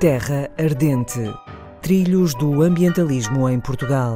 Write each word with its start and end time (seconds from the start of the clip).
Terra 0.00 0.48
Ardente 0.56 1.18
Trilhos 1.82 2.32
do 2.36 2.62
Ambientalismo 2.62 3.48
em 3.48 3.58
Portugal. 3.58 4.14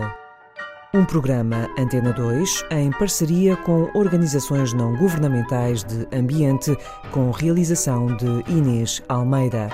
Um 0.94 1.04
programa 1.04 1.68
Antena 1.76 2.12
2 2.12 2.66
em 2.70 2.92
parceria 2.92 3.56
com 3.56 3.90
organizações 3.92 4.72
não 4.72 4.96
governamentais 4.96 5.82
de 5.82 6.06
ambiente, 6.16 6.72
com 7.10 7.32
realização 7.32 8.06
de 8.16 8.26
Inês 8.48 9.02
Almeida. 9.08 9.70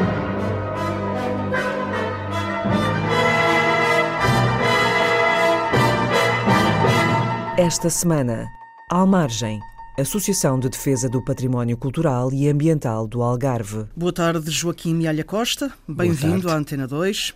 Esta 7.59 7.91
semana, 7.91 8.49
Almargem, 8.89 9.61
Associação 10.01 10.61
de 10.61 10.69
Defesa 10.69 11.09
do 11.09 11.21
Património 11.21 11.77
Cultural 11.77 12.33
e 12.33 12.49
Ambiental 12.49 13.05
do 13.05 13.21
Algarve. 13.21 13.85
Boa 13.97 14.13
tarde, 14.13 14.49
Joaquim 14.49 14.95
Mialha 14.95 15.25
Costa. 15.25 15.73
Bem-vindo 15.89 16.49
à 16.49 16.55
Antena 16.55 16.87
2. 16.87 17.35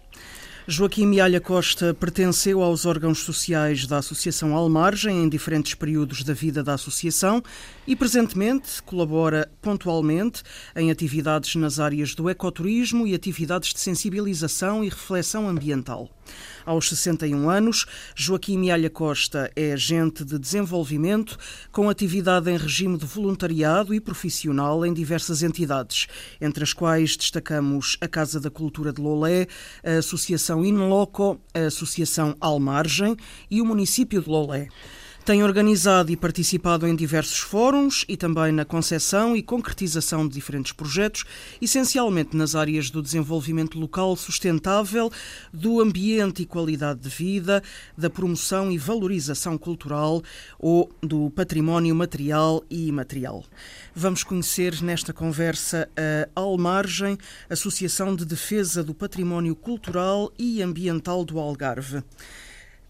Joaquim 0.68 1.06
Mialha 1.06 1.40
Costa 1.40 1.92
pertenceu 1.92 2.62
aos 2.62 2.86
órgãos 2.86 3.18
sociais 3.18 3.84
da 3.84 3.98
Associação 3.98 4.54
Almargem 4.54 5.24
em 5.24 5.28
diferentes 5.28 5.74
períodos 5.74 6.22
da 6.22 6.34
vida 6.34 6.62
da 6.62 6.74
associação 6.74 7.42
e 7.84 7.96
presentemente 7.96 8.80
colabora 8.84 9.50
pontualmente 9.60 10.44
em 10.76 10.88
atividades 10.88 11.56
nas 11.56 11.80
áreas 11.80 12.14
do 12.14 12.30
ecoturismo 12.30 13.08
e 13.08 13.12
atividades 13.12 13.74
de 13.74 13.80
sensibilização 13.80 14.84
e 14.84 14.88
reflexão 14.88 15.48
ambiental. 15.48 16.08
Aos 16.64 16.88
61 16.88 17.50
anos, 17.50 17.86
Joaquim 18.14 18.56
Mialha 18.56 18.88
Costa 18.88 19.50
é 19.56 19.72
agente 19.72 20.24
de 20.24 20.38
desenvolvimento 20.38 21.36
com 21.72 21.88
atividade 21.88 22.50
em 22.50 22.56
regime 22.56 22.96
de 22.96 23.04
voluntariado 23.04 23.92
e 23.92 24.00
profissional 24.00 24.86
em 24.86 24.92
diversas 24.92 25.42
entidades, 25.42 26.06
entre 26.40 26.62
as 26.62 26.72
quais 26.72 27.16
destacamos 27.16 27.96
a 28.00 28.06
Casa 28.06 28.38
da 28.38 28.50
Cultura 28.50 28.92
de 28.92 29.00
Lolé, 29.00 29.46
a 29.84 29.98
Associação 29.98 30.64
Inloco, 30.64 31.40
a 31.52 31.66
Associação 31.66 32.36
Almargem 32.40 33.16
e 33.50 33.60
o 33.60 33.66
município 33.66 34.22
de 34.22 34.28
Lolé. 34.28 34.68
Tem 35.24 35.44
organizado 35.44 36.10
e 36.10 36.16
participado 36.16 36.84
em 36.84 36.96
diversos 36.96 37.38
fóruns 37.38 38.04
e 38.08 38.16
também 38.16 38.50
na 38.50 38.64
concepção 38.64 39.36
e 39.36 39.42
concretização 39.42 40.26
de 40.26 40.34
diferentes 40.34 40.72
projetos, 40.72 41.22
essencialmente 41.60 42.36
nas 42.36 42.56
áreas 42.56 42.90
do 42.90 43.00
desenvolvimento 43.00 43.78
local 43.78 44.16
sustentável, 44.16 45.12
do 45.52 45.80
ambiente 45.80 46.42
e 46.42 46.46
qualidade 46.46 46.98
de 46.98 47.08
vida, 47.08 47.62
da 47.96 48.10
promoção 48.10 48.72
e 48.72 48.76
valorização 48.76 49.56
cultural 49.56 50.20
ou 50.58 50.90
do 51.00 51.30
património 51.30 51.94
material 51.94 52.64
e 52.68 52.88
imaterial. 52.88 53.44
Vamos 53.94 54.24
conhecer 54.24 54.82
nesta 54.82 55.12
conversa 55.12 55.88
a 56.34 56.40
Almargem, 56.40 57.16
Associação 57.48 58.16
de 58.16 58.24
Defesa 58.24 58.82
do 58.82 58.92
Património 58.92 59.54
Cultural 59.54 60.32
e 60.36 60.60
Ambiental 60.60 61.24
do 61.24 61.38
Algarve. 61.38 62.02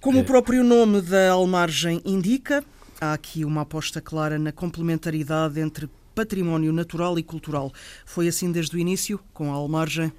Como 0.02 0.18
o 0.18 0.24
próprio 0.24 0.64
nome 0.64 1.00
da 1.00 1.30
Almargem 1.30 2.02
indica, 2.04 2.64
há 3.00 3.12
aqui 3.12 3.44
uma 3.44 3.60
aposta 3.60 4.00
clara 4.00 4.36
na 4.36 4.50
complementaridade 4.50 5.60
entre 5.60 5.88
património 6.12 6.72
natural 6.72 7.20
e 7.20 7.22
cultural. 7.22 7.72
Foi 8.04 8.26
assim 8.26 8.50
desde 8.50 8.74
o 8.74 8.80
início, 8.80 9.20
com 9.32 9.52
a 9.52 9.54
Almargem? 9.54 10.12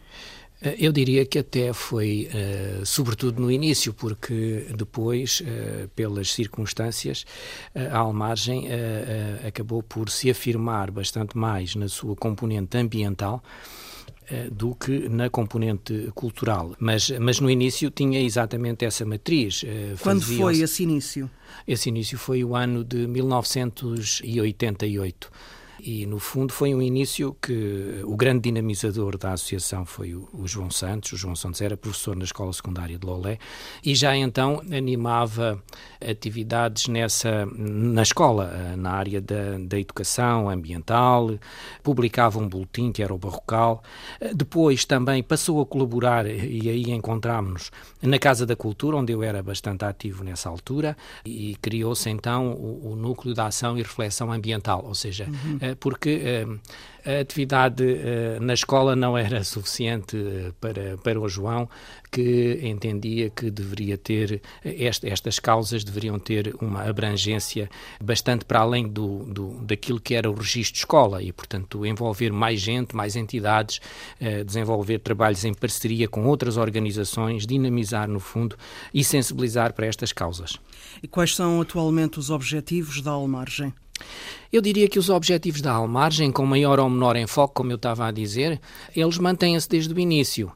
Eh, 0.62 0.78
eu 0.80 0.94
diria 0.94 1.25
que 1.25 1.38
até 1.38 1.73
foi, 1.73 2.30
uh, 2.30 2.86
sobretudo 2.86 3.42
no 3.42 3.52
início, 3.52 3.94
porque 3.94 4.67
depois, 4.73 5.42
uh, 5.42 5.90
pelas 5.90 6.31
circunstâncias, 6.31 7.25
uh, 7.75 7.94
a 7.94 7.97
Almargem 7.97 8.70
acabou 9.45 9.84
por 9.84 10.09
se 10.09 10.30
afirmar 10.30 10.92
bastante 10.92 11.38
mais 11.38 11.75
na 11.75 11.90
sua 11.90 12.16
componente 12.16 12.78
ambiental 12.78 13.44
do 14.51 14.75
que 14.75 15.09
na 15.09 15.29
componente 15.29 16.11
cultural. 16.13 16.75
Mas, 16.79 17.09
mas 17.19 17.39
no 17.39 17.50
início 17.50 17.89
tinha 17.89 18.22
exatamente 18.22 18.85
essa 18.85 19.03
matriz. 19.06 19.63
Eh, 19.66 19.95
Quando 20.01 20.22
foi 20.22 20.59
esse 20.59 20.84
início? 20.84 21.29
Esse 21.67 21.89
início 21.89 22.17
foi 22.17 22.44
o 22.44 22.56
ano 22.56 22.84
de 22.84 23.07
1988 23.07 25.31
e 25.86 26.06
no 26.06 26.20
fundo 26.20 26.54
foi 26.54 26.74
um 26.74 26.82
início 26.82 27.36
que 27.42 28.02
o 28.06 28.16
grande 28.16 28.44
dinamizador 28.44 29.18
da 29.18 29.34
associação 29.34 29.86
foi 29.86 30.14
o, 30.14 30.30
o, 30.32 30.48
João 30.48 30.70
Santos. 30.70 31.14
O 31.14 31.18
João 31.18 31.36
Santos 31.36 31.62
era 31.62 31.76
professor 31.76 32.16
na 32.16 32.24
escola 32.24 32.54
secundária 32.54 32.98
de 32.98 33.06
Lolé 33.06 33.40
e 33.84 33.96
já 33.96 34.16
então 34.16 34.62
animava 34.72 35.62
atividades 36.00 36.88
nessa 36.88 37.46
na 37.46 38.02
escola, 38.02 38.52
eh, 38.54 38.76
na 38.76 38.92
área 38.92 39.20
da, 39.20 39.58
da 39.60 39.80
educação 39.80 40.50
ambiental, 40.50 41.38
publicava 41.82 42.40
um 42.40 42.48
boletim 42.48 42.92
que 42.92 43.02
era 43.02 43.14
o 43.14 43.18
Barrocal. 43.18 43.84
Eh, 44.22 44.34
depois 44.34 44.86
também 44.86 45.24
passou 45.24 45.62
a 45.62 45.66
colaborar 45.66 46.26
e 46.28 46.70
aí 46.70 46.92
encontramos-nos 46.92 47.72
na 48.02 48.20
Casa 48.20 48.46
da 48.46 48.56
Cultura, 48.56 48.98
onde 48.98 49.12
eu 49.12 49.24
era 49.24 49.42
bastante 49.42 49.84
ativo 49.86 50.24
nessa 50.24 50.50
altura 50.50 50.96
e 51.26 51.58
criou-se 51.62 52.10
então 52.10 52.54
o, 52.54 52.92
o 52.92 52.96
núcleo 52.96 53.34
de 53.34 53.42
ação 53.42 53.78
e 53.78 53.82
reflexão 53.82 54.32
ambiental, 54.32 54.84
ou 54.86 54.94
seja, 54.94 55.26
uhum 55.26 55.72
eh, 55.72 55.72
porque 55.75 56.22
eh, 56.23 56.45
a 57.06 57.19
atividade 57.19 57.84
uh, 57.84 58.41
na 58.41 58.53
escola 58.53 58.95
não 58.95 59.17
era 59.17 59.44
suficiente 59.44 60.16
uh, 60.16 60.53
para, 60.59 60.97
para 60.97 61.19
o 61.19 61.28
João, 61.28 61.69
que 62.09 62.59
entendia 62.63 63.29
que 63.29 63.51
deveria 63.51 63.97
ter, 63.97 64.41
este, 64.63 65.09
estas 65.09 65.38
causas 65.39 65.84
deveriam 65.84 66.17
ter 66.17 66.56
uma 66.61 66.84
abrangência 66.84 67.69
bastante 68.01 68.45
para 68.45 68.59
além 68.59 68.88
do, 68.88 69.25
do, 69.25 69.53
daquilo 69.63 70.00
que 70.00 70.16
era 70.16 70.29
o 70.29 70.34
registro 70.34 70.73
de 70.73 70.79
escola 70.79 71.22
e, 71.22 71.31
portanto, 71.34 71.85
envolver 71.85 72.31
mais 72.31 72.61
gente, 72.61 72.95
mais 72.95 73.16
entidades, 73.16 73.81
desenvolver 74.45 75.00
trabalhos 75.00 75.44
em 75.44 75.53
parceria 75.53 76.07
com 76.07 76.25
outras 76.25 76.55
organizações, 76.55 77.47
dinamizar, 77.47 78.07
no 78.07 78.19
fundo, 78.19 78.55
e 78.94 79.03
sensibilizar 79.03 79.73
para 79.73 79.88
estas 79.88 80.13
causas. 80.13 80.59
E 81.01 81.07
quais 81.07 81.35
são 81.35 81.59
atualmente 81.59 82.19
os 82.19 82.29
objetivos 82.29 83.01
da 83.01 83.11
Almargem? 83.11 83.73
Eu 84.52 84.62
diria 84.62 84.88
que 84.88 85.00
os 85.00 85.09
objetivos 85.09 85.62
da 85.62 85.72
Almargem, 85.72 86.31
com 86.31 86.46
maior 86.46 86.80
ou 86.80 86.90
menor 86.90 87.16
enfoque, 87.16 87.56
como 87.56 87.72
eu 87.72 87.76
estava 87.76 88.08
a 88.08 88.12
dizer, 88.12 88.62
eles 88.96 89.18
mantêm-se 89.18 89.68
desde 89.68 89.94
o 89.94 90.00
início 90.00 90.52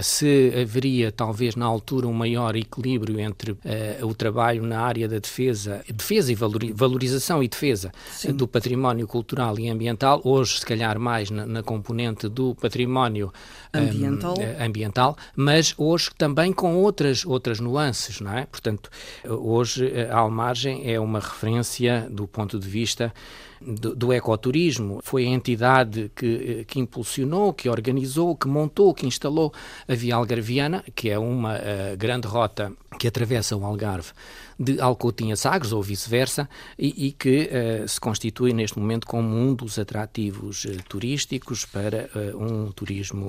se 0.00 0.52
haveria 0.60 1.10
talvez 1.10 1.56
na 1.56 1.66
altura 1.66 2.06
um 2.06 2.12
maior 2.12 2.56
equilíbrio 2.56 3.18
entre 3.20 3.52
uh, 3.52 3.58
o 4.02 4.14
trabalho 4.14 4.62
na 4.62 4.80
área 4.80 5.08
da 5.08 5.18
defesa, 5.18 5.84
defesa 5.92 6.32
e 6.32 6.34
valorização 6.72 7.42
e 7.42 7.48
defesa 7.48 7.92
Sim. 8.10 8.32
do 8.32 8.46
património 8.46 9.06
cultural 9.06 9.58
e 9.58 9.68
ambiental, 9.68 10.20
hoje 10.24 10.60
se 10.60 10.66
calhar 10.66 10.98
mais 10.98 11.30
na, 11.30 11.46
na 11.46 11.62
componente 11.62 12.28
do 12.28 12.54
património 12.54 13.32
ambiental. 13.72 14.34
Um, 14.38 14.64
ambiental, 14.64 15.16
mas 15.34 15.74
hoje 15.76 16.10
também 16.16 16.52
com 16.52 16.76
outras 16.76 17.24
outras 17.24 17.60
nuances, 17.60 18.20
não 18.20 18.36
é? 18.36 18.46
Portanto, 18.46 18.90
hoje 19.26 19.92
a 20.10 20.18
Almargem 20.18 20.90
é 20.90 20.98
uma 20.98 21.20
referência 21.20 22.08
do 22.10 22.26
ponto 22.26 22.58
de 22.58 22.68
vista 22.68 23.12
do, 23.60 23.94
do 23.94 24.12
ecoturismo. 24.12 25.00
Foi 25.02 25.24
a 25.24 25.28
entidade 25.28 26.10
que, 26.14 26.64
que 26.66 26.78
impulsionou, 26.78 27.52
que 27.52 27.68
organizou, 27.68 28.36
que 28.36 28.48
montou, 28.48 28.94
que 28.94 29.06
instalou 29.06 29.52
a 29.86 29.94
Via 29.94 30.16
Algarviana, 30.16 30.84
que 30.94 31.10
é 31.10 31.18
uma 31.18 31.56
uh, 31.56 31.96
grande 31.96 32.26
rota 32.26 32.72
que 32.98 33.08
atravessa 33.08 33.56
o 33.56 33.64
Algarve 33.64 34.12
de 34.58 34.80
Alcotim 34.80 35.30
a 35.30 35.36
Sagres, 35.36 35.72
ou 35.72 35.82
vice-versa, 35.82 36.48
e, 36.78 37.06
e, 37.06 37.12
que 37.12 37.48
uh, 37.48 37.88
se 37.88 38.00
constitui 38.00 38.52
neste 38.52 38.78
momento 38.78 39.06
como 39.06 39.36
um 39.36 39.54
dos 39.54 39.78
atrativos 39.78 40.64
uh, 40.64 40.76
turísticos 40.88 41.64
para 41.64 42.10
uh, 42.14 42.42
um 42.42 42.72
turismo 42.72 43.26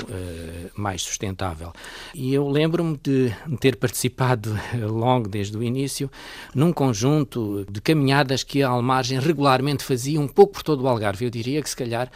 mais 0.76 1.02
sustentável. 1.02 1.72
E 2.14 2.34
eu 2.34 2.48
lembro-me 2.48 2.98
de 2.98 3.34
ter 3.60 3.76
participado 3.76 4.58
logo 4.90 5.28
desde 5.28 5.58
o 5.58 5.64
início 5.64 6.10
num 6.54 6.74
conjunto 6.74 7.66
de 7.70 7.82
caminhadas 7.82 8.44
que 8.44 8.64
a 8.64 8.70
Almargem 8.70 9.20
regularmente 9.20 9.84
fazia 9.84 10.20
um 10.20 10.28
pouco 10.28 10.54
por 10.54 10.64
todo 10.64 10.84
o 10.84 10.88
Algarve. 10.88 11.26
Eu 11.26 11.32
diria 11.32 11.62
que 11.62 11.70
se 11.70 11.76
calhar 11.76 12.12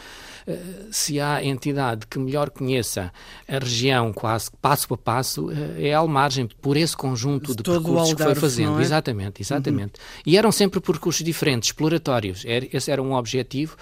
se 0.91 1.19
há 1.19 1.43
entidade 1.43 2.05
que 2.07 2.19
melhor 2.19 2.49
conheça 2.49 3.11
a 3.47 3.59
região 3.59 4.11
quase 4.11 4.49
passo 4.61 4.93
a 4.93 4.97
passo, 4.97 5.49
é 5.77 5.93
a 5.93 5.99
Almargem, 5.99 6.47
por 6.61 6.77
esse 6.77 6.95
conjunto 6.95 7.55
de 7.55 7.63
Todo 7.63 7.81
percursos 7.81 8.13
que 8.13 8.23
foi 8.23 8.35
fazendo. 8.35 8.79
É? 8.79 8.81
Exatamente, 8.81 9.41
exatamente. 9.41 9.99
Uhum. 9.99 10.23
E 10.25 10.37
eram 10.37 10.51
sempre 10.51 10.79
percursos 10.79 11.23
diferentes, 11.23 11.69
exploratórios. 11.69 12.43
Era, 12.45 12.67
esse 12.71 12.91
era 12.91 13.01
um 13.01 13.13
objetivo, 13.13 13.75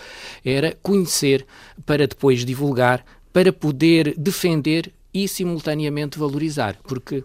era 0.44 0.78
conhecer 0.82 1.46
para 1.86 2.08
depois 2.08 2.46
divulgar, 2.46 3.06
para 3.34 3.52
poder 3.52 4.14
defender 4.18 4.92
e 5.14 5.28
simultaneamente 5.28 6.18
valorizar, 6.18 6.78
porque 6.84 7.24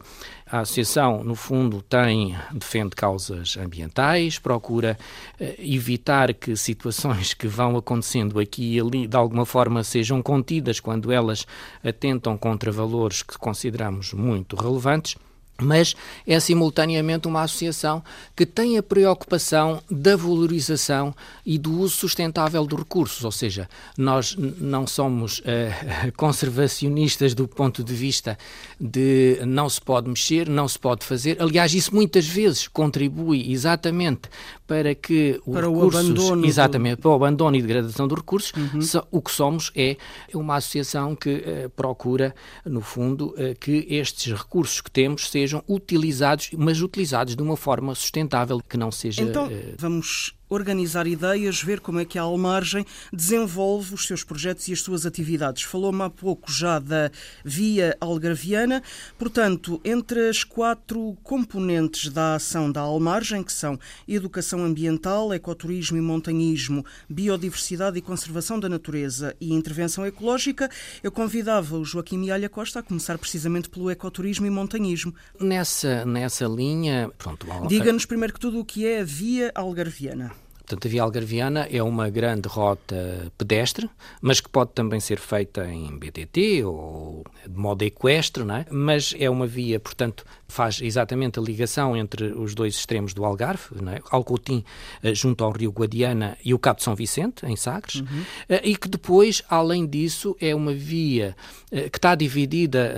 a 0.49 0.61
associação, 0.61 1.25
no 1.25 1.35
fundo, 1.35 1.83
tem 1.83 2.37
defende 2.53 2.95
causas 2.95 3.57
ambientais, 3.57 4.39
procura 4.39 4.97
eh, 5.41 5.57
evitar 5.59 6.33
que 6.33 6.57
situações 6.57 7.35
que 7.35 7.49
vão 7.49 7.77
acontecendo 7.77 8.39
aqui 8.39 8.77
e 8.77 8.81
ali, 8.81 9.07
de 9.09 9.17
alguma 9.17 9.45
forma, 9.45 9.83
sejam 9.83 10.23
contidas 10.23 10.79
quando 10.79 11.11
elas 11.11 11.47
atentam 11.83 12.39
contra 12.39 12.71
valores 12.71 13.23
que 13.23 13.37
consideramos 13.37 14.13
muito 14.13 14.55
relevantes 14.55 15.17
mas 15.61 15.95
é 16.27 16.39
simultaneamente 16.39 17.27
uma 17.27 17.43
associação 17.43 18.03
que 18.35 18.45
tem 18.45 18.77
a 18.77 18.83
preocupação 18.83 19.83
da 19.91 20.17
valorização 20.17 21.15
e 21.45 21.59
do 21.59 21.79
uso 21.79 21.97
sustentável 21.97 22.65
dos 22.67 22.79
recursos, 22.79 23.25
ou 23.25 23.33
seja, 23.33 23.69
nós 23.97 24.37
não 24.37 24.87
somos 24.87 25.39
uh, 25.41 26.13
conservacionistas 26.17 27.35
do 27.35 27.49
ponto 27.49 27.83
de 27.83 27.95
vista 27.95 28.37
de 28.81 29.39
não 29.47 29.69
se 29.69 29.81
pode 29.81 30.09
mexer, 30.09 30.49
não 30.49 30.69
se 30.69 30.79
pode 30.79 31.05
fazer. 31.05 31.41
Aliás, 31.41 31.73
isso 31.75 31.95
muitas 31.95 32.27
vezes 32.27 32.69
contribui 32.69 33.51
exatamente 33.51 34.29
para 34.67 34.95
que 34.95 35.41
os 35.47 35.55
para 35.55 35.69
recursos, 35.69 35.95
o 35.95 35.99
abandono 35.99 36.47
exatamente, 36.47 36.97
do... 36.97 37.03
para 37.03 37.11
o 37.11 37.15
abandono 37.15 37.57
e 37.57 37.63
degradação 37.63 38.09
dos 38.09 38.19
recursos, 38.19 38.53
uhum. 38.53 39.03
o 39.11 39.23
que 39.23 39.31
somos 39.31 39.71
é 39.75 39.97
uma 40.35 40.57
associação 40.57 41.15
que 41.15 41.31
uh, 41.31 41.71
procura, 41.71 42.35
no 42.65 42.81
fundo, 42.81 43.29
uh, 43.29 43.55
que 43.59 43.87
estes 43.89 44.33
recursos 44.33 44.81
que 44.81 44.91
temos 44.91 45.31
sejam 45.31 45.46
utilizados, 45.69 46.51
mas 46.57 46.81
utilizados 46.81 47.37
de 47.37 47.43
uma 47.43 47.57
forma 47.57 47.95
sustentável, 47.95 48.61
que 48.61 48.77
não 48.77 48.91
seja. 48.91 49.23
Então, 49.23 49.49
vamos 49.79 50.35
organizar 50.49 51.07
ideias, 51.07 51.63
ver 51.63 51.81
como 51.81 52.01
é 52.01 52.05
que 52.05 52.19
a 52.19 52.23
Almargem 52.23 52.85
desenvolve 53.13 53.95
os 53.95 54.07
seus 54.07 54.23
projetos 54.23 54.69
e 54.69 54.73
as 54.73 54.81
suas 54.81 55.07
atividades. 55.07 55.63
Falou-me 55.63 56.03
há 56.03 56.11
pouco 56.11 56.51
já 56.51 56.79
da 56.79 57.11
Via 57.45 57.97
Algarviana, 58.01 58.83
portanto, 59.19 59.81
entre 59.85 60.29
as 60.29 60.45
quatro 60.45 61.17
componentes 61.23 62.09
da 62.11 62.35
ação 62.35 62.71
da 62.71 62.81
Almargem, 62.81 63.43
que 63.43 63.53
são 63.53 63.79
educação 64.07 64.65
ambiental, 64.65 65.33
ecoturismo 65.33 65.97
e 65.97 66.01
montanhismo, 66.01 66.85
biodiversidade 67.09 67.99
e 67.99 68.03
conservação 68.03 68.61
da 68.61 68.69
natureza 68.69 69.35
e 69.41 69.53
intervenção 69.53 70.07
ecológica, 70.07 70.71
eu 71.03 71.11
convidava 71.11 71.77
o 71.77 71.85
Joaquim 71.85 72.19
Mialha 72.19 72.49
Costa 72.49 72.81
a 72.81 72.83
começar 72.83 73.19
precisamente 73.19 73.69
pelo 73.69 73.91
ecoturismo 73.91 74.47
e 74.47 74.51
montanhismo. 74.51 75.15
Nessa, 75.41 76.05
nessa 76.05 76.47
linha, 76.47 77.11
pronto, 77.19 77.47
Diga-nos 77.69 78.05
primeiro 78.05 78.33
que 78.33 78.41
tudo 78.41 78.61
o 78.61 78.65
que 78.65 78.87
é 78.87 79.01
a 79.01 79.05
Via 79.05 79.53
Algarviana. 79.55 80.36
Portanto, 80.67 80.89
a 80.89 80.91
Via 80.91 81.03
Algarviana 81.05 81.69
é 81.71 81.81
uma 81.81 82.11
grande 82.11 82.49
rota 82.49 83.31
pedestre, 83.39 83.89
mas 84.21 84.41
que 84.41 84.49
pode 84.49 84.73
também 84.73 84.99
ser 84.99 85.21
feita 85.21 85.65
em 85.65 85.97
BTT 85.97 86.65
ou 86.65 87.25
de 87.47 87.57
modo 87.57 87.85
equestre, 87.85 88.43
não 88.43 88.57
é? 88.57 88.67
mas 88.69 89.15
é 89.17 89.31
uma 89.31 89.47
via, 89.47 89.79
portanto, 89.79 90.25
faz 90.49 90.81
exatamente 90.81 91.39
a 91.39 91.43
ligação 91.43 91.97
entre 91.97 92.27
os 92.33 92.55
dois 92.55 92.75
extremos 92.75 93.15
do 93.15 93.25
Algarve, 93.25 93.81
não 93.81 93.93
é? 93.93 94.01
Alcoutim 94.11 94.65
eh, 95.03 95.15
junto 95.15 95.45
ao 95.45 95.51
Rio 95.51 95.71
Guadiana 95.71 96.37
e 96.45 96.53
o 96.53 96.59
Cabo 96.59 96.79
de 96.79 96.85
São 96.85 96.95
Vicente, 96.95 97.47
em 97.47 97.57
Sagres, 97.57 97.97
uhum. 97.97 98.25
Eh, 98.49 98.61
e 98.65 98.77
que 98.77 98.89
depois, 98.89 99.43
além 99.49 99.87
disso, 99.87 100.37
é 100.41 100.55
uma 100.55 100.73
via 100.73 101.37
eh, 101.71 101.89
que 101.89 101.99
está 101.99 102.15
dividida 102.15 102.97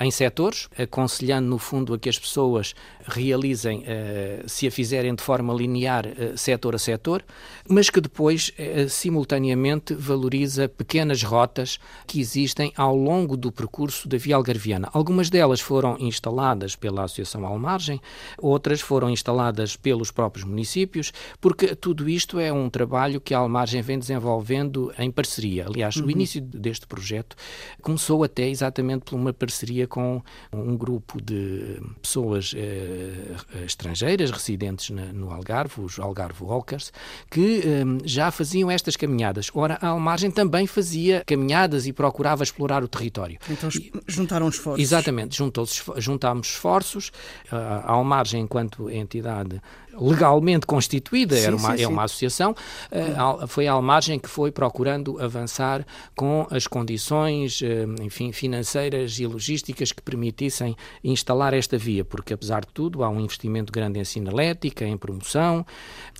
em 0.00 0.10
setores, 0.10 0.68
aconselhando, 0.78 1.48
no 1.48 1.58
fundo, 1.58 1.94
a 1.94 1.98
que 1.98 2.08
as 2.08 2.18
pessoas 2.18 2.74
realizem, 3.06 3.84
se 4.46 4.66
a 4.66 4.70
fizerem 4.70 5.14
de 5.14 5.22
forma 5.22 5.52
linear, 5.52 6.04
setor 6.36 6.74
a 6.74 6.78
setor, 6.78 6.93
setor, 6.94 7.24
mas 7.68 7.90
que 7.90 8.00
depois, 8.00 8.52
eh, 8.56 8.86
simultaneamente, 8.88 9.94
valoriza 9.94 10.68
pequenas 10.68 11.22
rotas 11.22 11.78
que 12.06 12.20
existem 12.20 12.72
ao 12.76 12.96
longo 12.96 13.36
do 13.36 13.50
percurso 13.50 14.08
da 14.08 14.16
Via 14.16 14.36
Algarviana. 14.36 14.88
Algumas 14.92 15.28
delas 15.28 15.60
foram 15.60 15.96
instaladas 15.98 16.76
pela 16.76 17.04
Associação 17.04 17.44
Almargem, 17.44 18.00
outras 18.38 18.80
foram 18.80 19.10
instaladas 19.10 19.76
pelos 19.76 20.10
próprios 20.10 20.46
municípios, 20.46 21.12
porque 21.40 21.74
tudo 21.74 22.08
isto 22.08 22.38
é 22.38 22.52
um 22.52 22.70
trabalho 22.70 23.20
que 23.20 23.34
a 23.34 23.38
Almargem 23.38 23.82
vem 23.82 23.98
desenvolvendo 23.98 24.92
em 24.98 25.10
parceria. 25.10 25.66
Aliás, 25.66 25.96
uhum. 25.96 26.06
o 26.06 26.10
início 26.10 26.40
deste 26.40 26.86
projeto 26.86 27.36
começou 27.82 28.22
até 28.22 28.48
exatamente 28.48 29.04
por 29.04 29.16
uma 29.16 29.32
parceria 29.32 29.86
com 29.86 30.22
um 30.52 30.76
grupo 30.76 31.20
de 31.20 31.80
pessoas 32.00 32.54
eh, 32.56 33.64
estrangeiras 33.64 34.30
residentes 34.30 34.90
na, 34.90 35.12
no 35.12 35.30
Algarve, 35.30 35.80
os 35.80 35.98
Algarve 35.98 36.44
Walkers, 36.44 36.83
que 37.30 37.62
um, 37.66 37.98
já 38.04 38.30
faziam 38.30 38.70
estas 38.70 38.96
caminhadas. 38.96 39.50
Ora, 39.54 39.78
a 39.80 39.88
Almargem 39.88 40.30
também 40.30 40.66
fazia 40.66 41.22
caminhadas 41.26 41.86
e 41.86 41.92
procurava 41.92 42.42
explorar 42.42 42.82
o 42.82 42.88
território. 42.88 43.38
Então 43.48 43.68
juntaram 44.06 44.48
esforços. 44.48 44.82
Exatamente, 44.82 45.38
juntámos 45.98 46.48
esforços. 46.48 47.10
A 47.50 47.92
Almargem, 47.92 48.42
enquanto 48.42 48.90
entidade 48.90 49.60
legalmente 49.98 50.66
constituída, 50.66 51.36
sim, 51.36 51.46
era 51.46 51.56
uma, 51.56 51.76
sim, 51.76 51.82
é 51.82 51.88
uma 51.88 52.04
associação, 52.04 52.52
uh, 52.52 53.46
foi 53.46 53.66
a 53.66 53.72
Almargem 53.72 54.18
que 54.18 54.28
foi 54.28 54.50
procurando 54.50 55.20
avançar 55.20 55.86
com 56.16 56.46
as 56.50 56.66
condições, 56.66 57.60
uh, 57.60 58.02
enfim, 58.02 58.32
financeiras 58.32 59.18
e 59.18 59.26
logísticas 59.26 59.92
que 59.92 60.02
permitissem 60.02 60.76
instalar 61.02 61.54
esta 61.54 61.78
via, 61.78 62.04
porque 62.04 62.34
apesar 62.34 62.62
de 62.62 62.72
tudo 62.72 63.02
há 63.04 63.08
um 63.08 63.20
investimento 63.20 63.72
grande 63.72 63.98
em 63.98 64.04
sinalética, 64.04 64.84
em 64.84 64.96
promoção, 64.96 65.64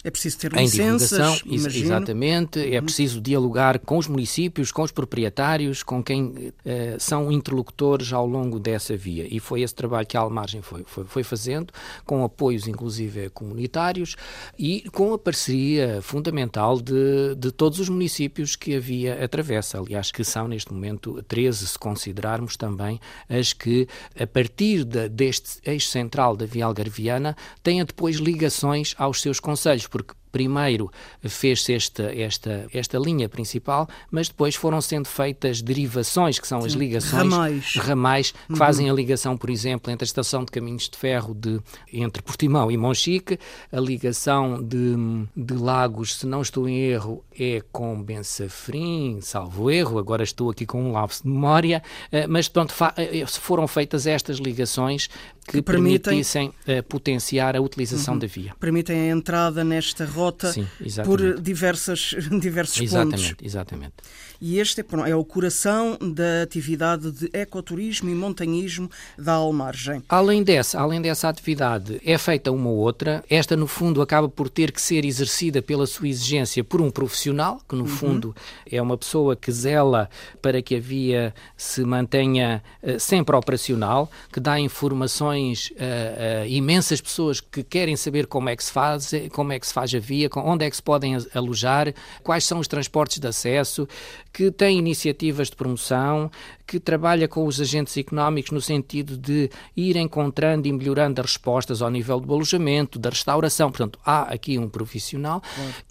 é 0.02 0.10
preciso 0.10 0.38
ter 0.38 0.52
licenças, 0.52 1.12
em 1.12 1.16
divulgação, 1.16 1.46
imagino. 1.46 1.84
exatamente, 1.84 2.74
é 2.74 2.78
uhum. 2.78 2.84
preciso 2.84 3.20
dialogar 3.20 3.78
com 3.78 3.98
os 3.98 4.06
municípios, 4.06 4.70
com 4.70 4.82
os 4.82 4.92
proprietários, 4.92 5.82
com 5.82 6.02
quem 6.02 6.24
uh, 6.24 6.52
são 6.98 7.32
interlocutores 7.32 8.12
ao 8.12 8.26
longo 8.26 8.58
dessa 8.58 8.96
via, 8.96 9.26
e 9.28 9.40
foi 9.40 9.62
esse 9.62 9.74
trabalho 9.74 10.06
que 10.06 10.16
a 10.16 10.20
Almargem 10.20 10.62
foi, 10.62 10.84
foi, 10.86 11.04
foi 11.04 11.22
fazendo, 11.22 11.72
com 12.04 12.22
apoios 12.24 12.68
inclusive 12.68 13.30
comunitários 13.30 13.63
comunitários 13.64 14.16
e 14.58 14.82
com 14.92 15.14
a 15.14 15.18
parceria 15.18 16.00
fundamental 16.02 16.80
de, 16.80 17.34
de 17.36 17.50
todos 17.50 17.78
os 17.80 17.88
municípios 17.88 18.56
que 18.56 18.76
a 18.76 18.80
via 18.80 19.24
atravessa. 19.24 19.78
Aliás, 19.78 20.10
que 20.10 20.22
são 20.22 20.46
neste 20.48 20.72
momento 20.72 21.22
13, 21.22 21.66
se 21.66 21.78
considerarmos 21.78 22.56
também 22.56 23.00
as 23.28 23.52
que, 23.52 23.88
a 24.18 24.26
partir 24.26 24.84
de, 24.84 25.08
deste 25.08 25.58
eixo 25.64 25.88
central 25.88 26.36
da 26.36 26.46
via 26.46 26.66
algarviana, 26.66 27.36
têm 27.62 27.84
depois 27.84 28.16
ligações 28.16 28.94
aos 28.98 29.20
seus 29.20 29.40
conselhos, 29.40 29.86
porque 29.86 30.14
primeiro 30.34 30.90
fez-se 31.22 31.72
esta, 31.72 32.12
esta, 32.12 32.66
esta 32.74 32.98
linha 32.98 33.28
principal, 33.28 33.88
mas 34.10 34.26
depois 34.28 34.56
foram 34.56 34.80
sendo 34.80 35.06
feitas 35.06 35.62
derivações, 35.62 36.40
que 36.40 36.48
são 36.48 36.60
Sim, 36.62 36.66
as 36.66 36.72
ligações 36.72 37.32
ramais, 37.32 37.74
ramais 37.76 38.30
que 38.32 38.38
uhum. 38.50 38.56
fazem 38.56 38.90
a 38.90 38.92
ligação, 38.92 39.36
por 39.36 39.48
exemplo, 39.48 39.92
entre 39.92 40.02
a 40.02 40.08
estação 40.08 40.44
de 40.44 40.50
caminhos 40.50 40.88
de 40.88 40.98
ferro 40.98 41.32
de, 41.32 41.60
entre 41.92 42.20
Portimão 42.20 42.68
e 42.68 42.76
Monchique, 42.76 43.38
a 43.70 43.78
ligação 43.78 44.60
de, 44.60 44.96
de 45.36 45.54
Lagos, 45.54 46.16
se 46.16 46.26
não 46.26 46.42
estou 46.42 46.68
em 46.68 46.80
erro, 46.80 47.24
é 47.38 47.62
com 47.70 48.02
Bensafrim, 48.02 49.20
salvo 49.20 49.70
erro, 49.70 50.00
agora 50.00 50.24
estou 50.24 50.50
aqui 50.50 50.66
com 50.66 50.82
um 50.82 50.90
lapso 50.90 51.22
de 51.22 51.28
memória, 51.28 51.80
eh, 52.10 52.26
mas 52.26 52.48
pronto, 52.48 52.74
eh, 52.96 53.24
foram 53.26 53.68
feitas 53.68 54.04
estas 54.04 54.38
ligações 54.38 55.08
que, 55.46 55.52
que 55.52 55.62
permitissem 55.62 56.48
uh, 56.48 56.82
potenciar 56.88 57.56
a 57.56 57.60
utilização 57.60 58.14
uhum. 58.14 58.20
da 58.20 58.26
via. 58.26 58.54
Permitem 58.58 59.10
a 59.10 59.12
entrada 59.12 59.62
nesta 59.62 60.04
rota 60.04 60.52
Sim, 60.52 60.66
por 61.04 61.40
diversas, 61.40 62.14
diversos 62.40 62.80
exatamente, 62.80 63.28
pontos. 63.28 63.46
Exatamente. 63.46 63.94
E 64.40 64.58
este 64.58 64.80
é, 64.80 65.10
é 65.10 65.16
o 65.16 65.24
coração 65.24 65.98
da 66.00 66.42
atividade 66.42 67.10
de 67.10 67.30
ecoturismo 67.32 68.10
e 68.10 68.14
montanhismo 68.14 68.90
da 69.18 69.34
Almargem. 69.34 70.02
Além 70.08 70.42
dessa, 70.42 70.78
além 70.80 71.00
dessa 71.00 71.28
atividade, 71.28 72.00
é 72.04 72.16
feita 72.18 72.50
uma 72.50 72.70
outra. 72.70 73.24
Esta, 73.28 73.56
no 73.56 73.66
fundo, 73.66 74.02
acaba 74.02 74.28
por 74.28 74.48
ter 74.48 74.72
que 74.72 74.80
ser 74.80 75.04
exercida 75.04 75.62
pela 75.62 75.86
sua 75.86 76.08
exigência 76.08 76.62
por 76.62 76.80
um 76.80 76.90
profissional, 76.90 77.60
que, 77.68 77.74
no 77.74 77.82
uhum. 77.82 77.88
fundo, 77.88 78.36
é 78.70 78.80
uma 78.80 78.96
pessoa 78.96 79.36
que 79.36 79.50
zela 79.50 80.08
para 80.42 80.60
que 80.62 80.76
a 80.76 80.80
via 80.80 81.34
se 81.56 81.84
mantenha 81.84 82.62
uh, 82.82 82.98
sempre 82.98 83.34
operacional, 83.36 84.10
que 84.32 84.40
dá 84.40 84.58
informações 84.58 85.72
a 85.78 86.42
uh, 86.42 86.44
uh, 86.44 86.48
imensas 86.48 87.00
pessoas 87.00 87.40
que 87.40 87.62
querem 87.62 87.96
saber 87.96 88.26
como 88.26 88.48
é 88.48 88.56
que 88.56 88.64
se 88.64 88.72
faz, 88.72 89.12
como 89.32 89.52
é 89.52 89.58
que 89.58 89.66
se 89.66 89.72
faz 89.72 89.94
a 89.94 89.98
via, 89.98 90.28
onde 90.36 90.64
é 90.64 90.70
que 90.70 90.76
se 90.76 90.82
podem 90.82 91.16
alojar, 91.34 91.94
quais 92.22 92.44
são 92.44 92.58
os 92.58 92.68
transportes 92.68 93.18
de 93.18 93.26
acesso, 93.26 93.88
que 94.34 94.50
tem 94.50 94.76
iniciativas 94.76 95.48
de 95.48 95.54
promoção, 95.54 96.28
que 96.66 96.80
trabalha 96.80 97.28
com 97.28 97.46
os 97.46 97.60
agentes 97.60 97.96
económicos 97.96 98.50
no 98.50 98.60
sentido 98.60 99.16
de 99.16 99.50
ir 99.76 99.96
encontrando 99.96 100.66
e 100.66 100.72
melhorando 100.72 101.20
as 101.20 101.26
respostas 101.26 101.82
ao 101.82 101.90
nível 101.90 102.18
do 102.20 102.32
alojamento, 102.32 102.98
da 102.98 103.10
restauração. 103.10 103.70
Portanto, 103.70 103.98
há 104.04 104.22
aqui 104.22 104.58
um 104.58 104.68
profissional, 104.68 105.42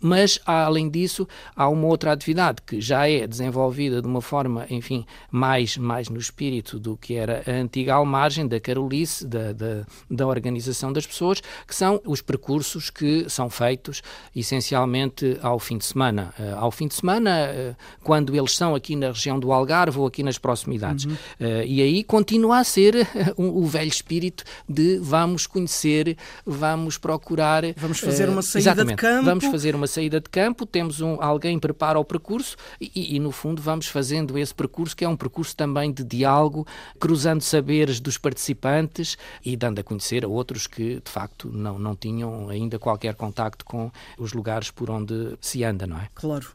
mas 0.02 0.40
além 0.46 0.90
disso, 0.90 1.28
há 1.56 1.68
uma 1.70 1.88
outra 1.88 2.12
atividade 2.12 2.62
que 2.66 2.82
já 2.82 3.08
é 3.08 3.28
desenvolvida 3.28 4.02
de 4.02 4.08
uma 4.08 4.22
forma, 4.22 4.66
enfim, 4.70 5.06
mais, 5.32 5.78
mais 5.78 6.10
no 6.10 6.20
espírito 6.20 6.80
do 6.80 6.98
que 6.98 7.16
era 7.16 7.44
a 7.48 7.52
antiga 7.52 7.94
almagem 7.94 8.48
da 8.48 8.60
Carolice, 8.60 9.26
da, 9.26 9.54
da, 9.54 9.86
da 10.10 10.28
organização 10.28 10.92
das 10.92 11.06
pessoas, 11.06 11.42
que 11.68 11.76
são 11.76 12.02
os 12.06 12.22
percursos 12.22 12.90
que 12.90 13.30
são 13.30 13.50
feitos 13.50 14.02
essencialmente 14.36 15.38
ao 15.42 15.60
fim 15.60 15.78
de 15.78 15.86
semana. 15.86 16.34
Uh, 16.40 16.56
ao 16.58 16.72
fim 16.72 16.88
de 16.88 16.96
semana, 16.96 17.50
uh, 17.52 17.76
quando 18.04 18.36
eles 18.36 18.56
são 18.56 18.76
aqui 18.76 18.96
na 18.96 19.08
região 19.08 19.40
do 19.40 19.52
Algarve 19.52 20.00
ou 20.00 20.08
aqui 20.08 20.24
nas 20.24 20.38
próximas 20.38 20.63
proximidades. 20.64 21.06
Uhum. 21.06 21.14
Uh, 21.14 21.64
e 21.66 21.82
aí 21.82 22.04
continua 22.04 22.60
a 22.60 22.64
ser 22.64 23.08
o 23.38 23.66
velho 23.66 23.88
espírito 23.88 24.44
de 24.68 24.98
vamos 24.98 25.46
conhecer, 25.46 26.18
vamos 26.46 26.98
procurar. 26.98 27.64
Vamos 27.78 28.00
fazer 28.00 28.30
uma 28.30 28.42
saída 28.42 28.72
exatamente, 28.72 28.96
de 28.96 29.02
campo. 29.02 29.26
Vamos 29.26 29.46
fazer 29.46 29.76
uma 29.76 29.88
saída 29.88 30.20
de 30.20 30.30
campo, 30.30 30.66
temos 30.66 31.02
um, 31.02 31.22
alguém 31.22 31.60
prepara 31.60 32.00
o 32.00 32.06
percurso 32.06 32.56
e, 32.80 33.16
e, 33.16 33.20
no 33.20 33.32
fundo, 33.32 33.62
vamos 33.62 33.88
fazendo 33.88 34.38
esse 34.38 34.54
percurso, 34.54 34.96
que 34.96 35.06
é 35.06 35.10
um 35.10 35.16
percurso 35.16 35.56
também 35.56 35.92
de 35.92 36.04
diálogo, 36.04 36.66
cruzando 37.00 37.42
saberes 37.42 38.00
dos 38.00 38.18
participantes 38.18 39.18
e 39.44 39.56
dando 39.56 39.80
a 39.80 39.84
conhecer 39.84 40.26
a 40.26 40.28
outros 40.28 40.68
que, 40.68 41.02
de 41.04 41.12
facto, 41.12 41.50
não, 41.52 41.78
não 41.78 41.96
tinham 41.96 42.50
ainda 42.50 42.80
qualquer 42.80 43.16
contacto 43.16 43.66
com 43.66 43.92
os 44.18 44.34
lugares 44.34 44.72
por 44.72 44.90
onde 44.90 45.38
se 45.42 45.64
anda, 45.64 45.86
não 45.86 45.98
é? 45.98 46.08
Claro. 46.14 46.48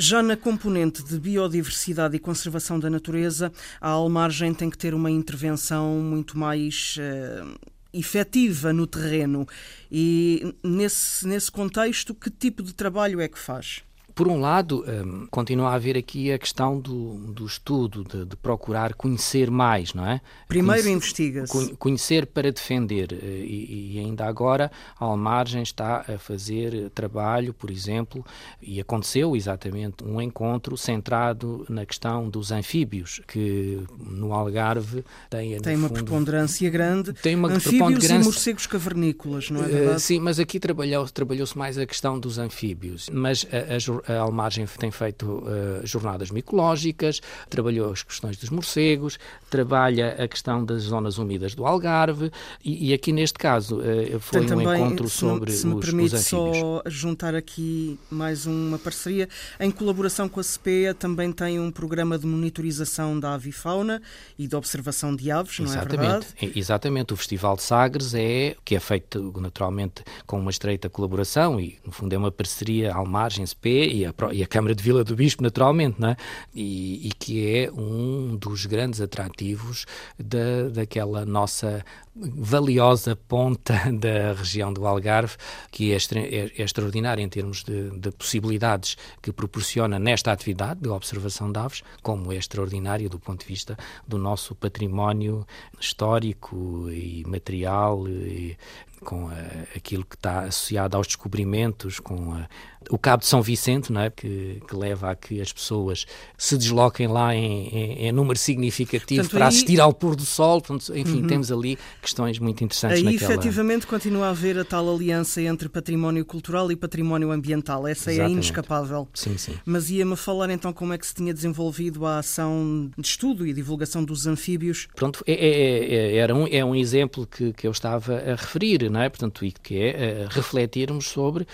Já 0.00 0.22
na 0.22 0.36
componente 0.36 1.02
de 1.02 1.18
biodiversidade 1.18 2.14
e 2.14 2.20
conservação 2.20 2.78
da 2.78 2.88
natureza, 2.88 3.52
a 3.80 3.88
Almargem 3.88 4.54
tem 4.54 4.70
que 4.70 4.78
ter 4.78 4.94
uma 4.94 5.10
intervenção 5.10 5.98
muito 5.98 6.38
mais 6.38 6.96
uh, 6.98 7.58
efetiva 7.92 8.72
no 8.72 8.86
terreno. 8.86 9.44
E 9.90 10.54
nesse, 10.62 11.26
nesse 11.26 11.50
contexto, 11.50 12.14
que 12.14 12.30
tipo 12.30 12.62
de 12.62 12.72
trabalho 12.72 13.20
é 13.20 13.26
que 13.26 13.40
faz? 13.40 13.82
Por 14.18 14.26
um 14.26 14.40
lado, 14.40 14.84
um, 14.84 15.28
continua 15.30 15.68
a 15.68 15.74
haver 15.74 15.96
aqui 15.96 16.32
a 16.32 16.38
questão 16.40 16.80
do, 16.80 17.18
do 17.32 17.46
estudo, 17.46 18.02
de, 18.02 18.24
de, 18.24 18.34
procurar 18.34 18.94
conhecer 18.94 19.48
mais, 19.48 19.94
não 19.94 20.04
é? 20.04 20.20
Primeiro 20.48 20.88
investiga-se. 20.88 21.76
Conhecer 21.76 22.26
para 22.26 22.50
defender. 22.50 23.12
Eh, 23.12 23.16
e, 23.22 23.92
e, 23.94 23.98
ainda 24.00 24.26
agora, 24.26 24.72
a 24.98 25.04
Almargem 25.04 25.62
está 25.62 26.04
a 26.12 26.18
fazer 26.18 26.90
trabalho, 26.90 27.54
por 27.54 27.70
exemplo, 27.70 28.26
e 28.60 28.80
aconteceu 28.80 29.36
exatamente 29.36 30.02
um 30.02 30.20
encontro 30.20 30.76
centrado 30.76 31.64
na 31.68 31.86
questão 31.86 32.28
dos 32.28 32.50
anfíbios, 32.50 33.20
que 33.28 33.80
no 34.04 34.32
Algarve 34.32 35.04
tem. 35.30 35.60
Tem 35.60 35.76
uma 35.76 35.86
fundo, 35.86 36.02
preponderância 36.02 36.68
grande. 36.68 37.12
Tem 37.12 37.36
uma 37.36 37.46
anfíbios 37.46 37.78
preponderância... 37.78 38.14
e 38.16 38.24
morcegos 38.24 38.66
cavernícolas, 38.66 39.48
não 39.48 39.62
é 39.62 39.68
verdade? 39.68 39.96
Uh, 39.96 40.00
sim, 40.00 40.18
mas 40.18 40.40
aqui 40.40 40.58
trabalhou-se 40.58 41.12
trabalhou 41.12 41.46
mais 41.54 41.78
a 41.78 41.86
questão 41.86 42.18
dos 42.18 42.36
anfíbios. 42.36 43.08
Mas 43.12 43.46
a, 43.52 43.76
a, 44.08 44.12
a 44.12 44.20
Almargem 44.20 44.66
tem 44.78 44.90
feito 44.90 45.26
uh, 45.26 45.86
jornadas 45.86 46.30
micológicas, 46.30 47.20
trabalhou 47.48 47.92
as 47.92 48.02
questões 48.02 48.36
dos 48.36 48.50
morcegos, 48.50 49.18
trabalha 49.50 50.16
a 50.22 50.28
questão 50.28 50.64
das 50.64 50.82
zonas 50.82 51.18
úmidas 51.18 51.54
do 51.54 51.66
Algarve 51.66 52.30
e, 52.64 52.90
e 52.90 52.94
aqui 52.94 53.12
neste 53.12 53.38
caso 53.38 53.78
uh, 53.78 54.20
foi 54.20 54.40
tem 54.40 54.46
um 54.46 54.62
também, 54.62 54.82
encontro 54.82 55.08
se 55.08 55.16
sobre 55.16 55.52
se 55.52 55.66
me 55.66 55.74
os, 55.74 55.84
permite 55.84 56.14
os 56.14 56.24
só 56.26 56.82
juntar 56.86 57.34
aqui 57.34 57.98
mais 58.10 58.46
uma 58.46 58.78
parceria, 58.78 59.28
em 59.58 59.70
colaboração 59.70 60.28
com 60.28 60.40
a 60.40 60.44
CPEA 60.44 60.94
também 60.94 61.32
tem 61.32 61.58
um 61.58 61.70
programa 61.70 62.18
de 62.18 62.26
monitorização 62.26 63.18
da 63.18 63.34
avifauna 63.34 64.00
e 64.38 64.46
de 64.46 64.56
observação 64.56 65.14
de 65.14 65.30
aves, 65.30 65.58
não 65.58 65.66
Exatamente. 65.66 65.94
é 65.94 65.98
verdade? 65.98 66.58
Exatamente, 66.58 67.12
o 67.12 67.16
Festival 67.16 67.56
de 67.56 67.62
Sagres 67.62 68.14
é, 68.14 68.56
que 68.64 68.74
é 68.74 68.80
feito 68.80 69.32
naturalmente 69.40 70.02
com 70.26 70.38
uma 70.38 70.50
estreita 70.50 70.88
colaboração 70.88 71.60
e 71.60 71.78
no 71.84 71.92
fundo 71.92 72.12
é 72.12 72.18
uma 72.18 72.30
parceria 72.30 72.92
Almargem, 72.94 73.44
CPEA 73.44 73.97
e 73.98 74.06
a, 74.06 74.14
e 74.32 74.42
a 74.42 74.46
Câmara 74.46 74.74
de 74.74 74.82
Vila 74.82 75.04
do 75.04 75.16
Bispo, 75.16 75.42
naturalmente, 75.42 76.00
não 76.00 76.10
é? 76.10 76.16
e, 76.54 77.08
e 77.08 77.12
que 77.12 77.54
é 77.54 77.72
um 77.72 78.36
dos 78.36 78.66
grandes 78.66 79.00
atrativos 79.00 79.86
da, 80.18 80.68
daquela 80.72 81.24
nossa 81.24 81.84
valiosa 82.14 83.16
ponta 83.16 83.74
da 83.92 84.32
região 84.32 84.72
do 84.72 84.86
Algarve, 84.86 85.36
que 85.70 85.92
é, 85.92 85.96
é, 85.96 86.52
é 86.58 86.62
extraordinária 86.62 87.22
em 87.22 87.28
termos 87.28 87.62
de, 87.62 87.90
de, 87.90 88.10
possibilidades 88.10 88.96
que 89.22 89.32
proporciona 89.32 89.98
nesta 89.98 90.32
atividade 90.32 90.80
de 90.80 90.88
observação 90.88 91.52
de 91.52 91.58
aves, 91.58 91.82
como 92.02 92.32
é 92.32 92.36
extraordinária 92.36 93.08
do 93.08 93.18
ponto 93.18 93.40
de 93.40 93.46
vista 93.46 93.76
do 94.06 94.18
nosso 94.18 94.54
património 94.54 95.46
histórico 95.80 96.88
e 96.90 97.24
material 97.26 98.08
e 98.08 98.56
com 99.00 99.28
a, 99.28 99.34
aquilo 99.76 100.04
que 100.04 100.16
está 100.16 100.42
associado 100.42 100.96
aos 100.96 101.06
descobrimentos, 101.06 102.00
com 102.00 102.34
a, 102.34 102.48
o 102.90 102.98
Cabo 102.98 103.20
de 103.20 103.26
São 103.26 103.42
Vicente, 103.42 103.92
não 103.92 104.00
é? 104.00 104.10
que, 104.10 104.62
que 104.66 104.76
leva 104.76 105.10
a 105.10 105.14
que 105.14 105.40
as 105.40 105.52
pessoas 105.52 106.06
se 106.36 106.56
desloquem 106.56 107.06
lá 107.06 107.34
em, 107.34 107.68
em, 107.68 108.06
em 108.06 108.12
número 108.12 108.38
significativo 108.38 109.22
Portanto, 109.22 109.38
para 109.38 109.46
aí... 109.46 109.48
assistir 109.48 109.80
ao 109.80 109.92
pôr 109.92 110.16
do 110.16 110.24
sol. 110.24 110.60
Portanto, 110.60 110.96
enfim, 110.96 111.22
uhum. 111.22 111.26
temos 111.26 111.52
ali 111.52 111.78
questões 112.00 112.38
muito 112.38 112.62
interessantes. 112.64 112.98
Aí, 112.98 113.04
naquela... 113.04 113.32
efetivamente, 113.32 113.86
continua 113.86 114.26
a 114.26 114.30
haver 114.30 114.58
a 114.58 114.64
tal 114.64 114.92
aliança 114.94 115.40
entre 115.42 115.68
património 115.68 116.24
cultural 116.24 116.70
e 116.72 116.76
património 116.76 117.30
ambiental. 117.30 117.86
Essa 117.86 118.10
Exatamente. 118.10 118.30
é 118.30 118.32
inescapável. 118.34 119.08
Sim, 119.14 119.36
sim. 119.36 119.54
Mas 119.64 119.90
ia-me 119.90 120.16
falar 120.16 120.50
então 120.50 120.72
como 120.72 120.92
é 120.92 120.98
que 120.98 121.06
se 121.06 121.14
tinha 121.14 121.34
desenvolvido 121.34 122.06
a 122.06 122.18
ação 122.18 122.90
de 122.96 123.06
estudo 123.06 123.46
e 123.46 123.52
divulgação 123.52 124.04
dos 124.04 124.26
anfíbios. 124.26 124.88
Pronto, 124.94 125.22
é, 125.26 125.32
é, 125.32 125.94
é, 125.94 126.16
era 126.16 126.34
um, 126.34 126.46
é 126.46 126.64
um 126.64 126.74
exemplo 126.74 127.26
que, 127.26 127.52
que 127.52 127.66
eu 127.66 127.70
estava 127.70 128.14
a 128.14 128.34
referir, 128.34 128.87
não 128.90 129.00
é? 129.00 129.08
Portanto, 129.08 129.44
e 129.44 129.52
que 129.52 129.80
é 129.80 130.26
uh, 130.26 130.28
refletirmos 130.30 131.06
sobre 131.06 131.44
uh, 131.44 131.48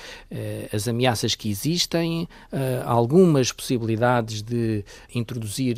as 0.72 0.88
ameaças 0.88 1.34
que 1.34 1.48
existem, 1.48 2.28
uh, 2.52 2.56
algumas 2.84 3.52
possibilidades 3.52 4.42
de 4.42 4.84
introduzir 5.14 5.76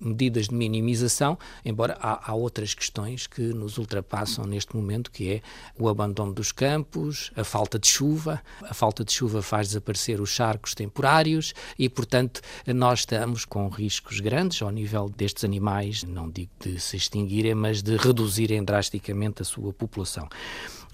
medidas 0.00 0.48
de 0.48 0.54
minimização, 0.54 1.38
embora 1.64 1.96
há, 2.00 2.30
há 2.30 2.34
outras 2.34 2.74
questões 2.74 3.26
que 3.26 3.42
nos 3.42 3.78
ultrapassam 3.78 4.44
neste 4.44 4.74
momento, 4.76 5.10
que 5.10 5.32
é 5.32 5.42
o 5.78 5.88
abandono 5.88 6.32
dos 6.32 6.52
campos, 6.52 7.30
a 7.36 7.44
falta 7.44 7.78
de 7.78 7.88
chuva. 7.88 8.40
A 8.62 8.74
falta 8.74 9.04
de 9.04 9.12
chuva 9.12 9.42
faz 9.42 9.68
desaparecer 9.68 10.20
os 10.20 10.30
charcos 10.30 10.74
temporários 10.74 11.54
e, 11.78 11.88
portanto, 11.88 12.40
nós 12.66 13.00
estamos 13.00 13.44
com 13.44 13.68
riscos 13.68 14.20
grandes 14.20 14.60
ao 14.62 14.70
nível 14.70 15.08
destes 15.08 15.44
animais, 15.44 16.02
não 16.04 16.30
digo 16.30 16.50
de 16.60 16.80
se 16.80 16.96
extinguirem, 16.96 17.54
mas 17.54 17.82
de 17.82 17.96
reduzirem 17.96 18.62
drasticamente 18.64 19.42
a 19.42 19.44
sua 19.44 19.72
população. 19.72 20.28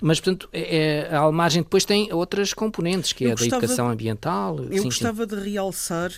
Mas, 0.03 0.21
portanto, 0.21 0.49
é, 0.53 1.07
é, 1.09 1.15
a 1.15 1.21
Almagem 1.21 1.63
depois 1.63 1.85
tem 1.85 2.13
outras 2.13 2.53
componentes, 2.53 3.13
que 3.13 3.27
é 3.27 3.33
a 3.33 3.35
da 3.35 3.45
educação 3.45 3.89
ambiental. 3.89 4.59
Eu 4.65 4.79
sim, 4.79 4.85
gostava 4.85 5.27
sim. 5.27 5.37
de 5.37 5.51
realçar 5.51 6.13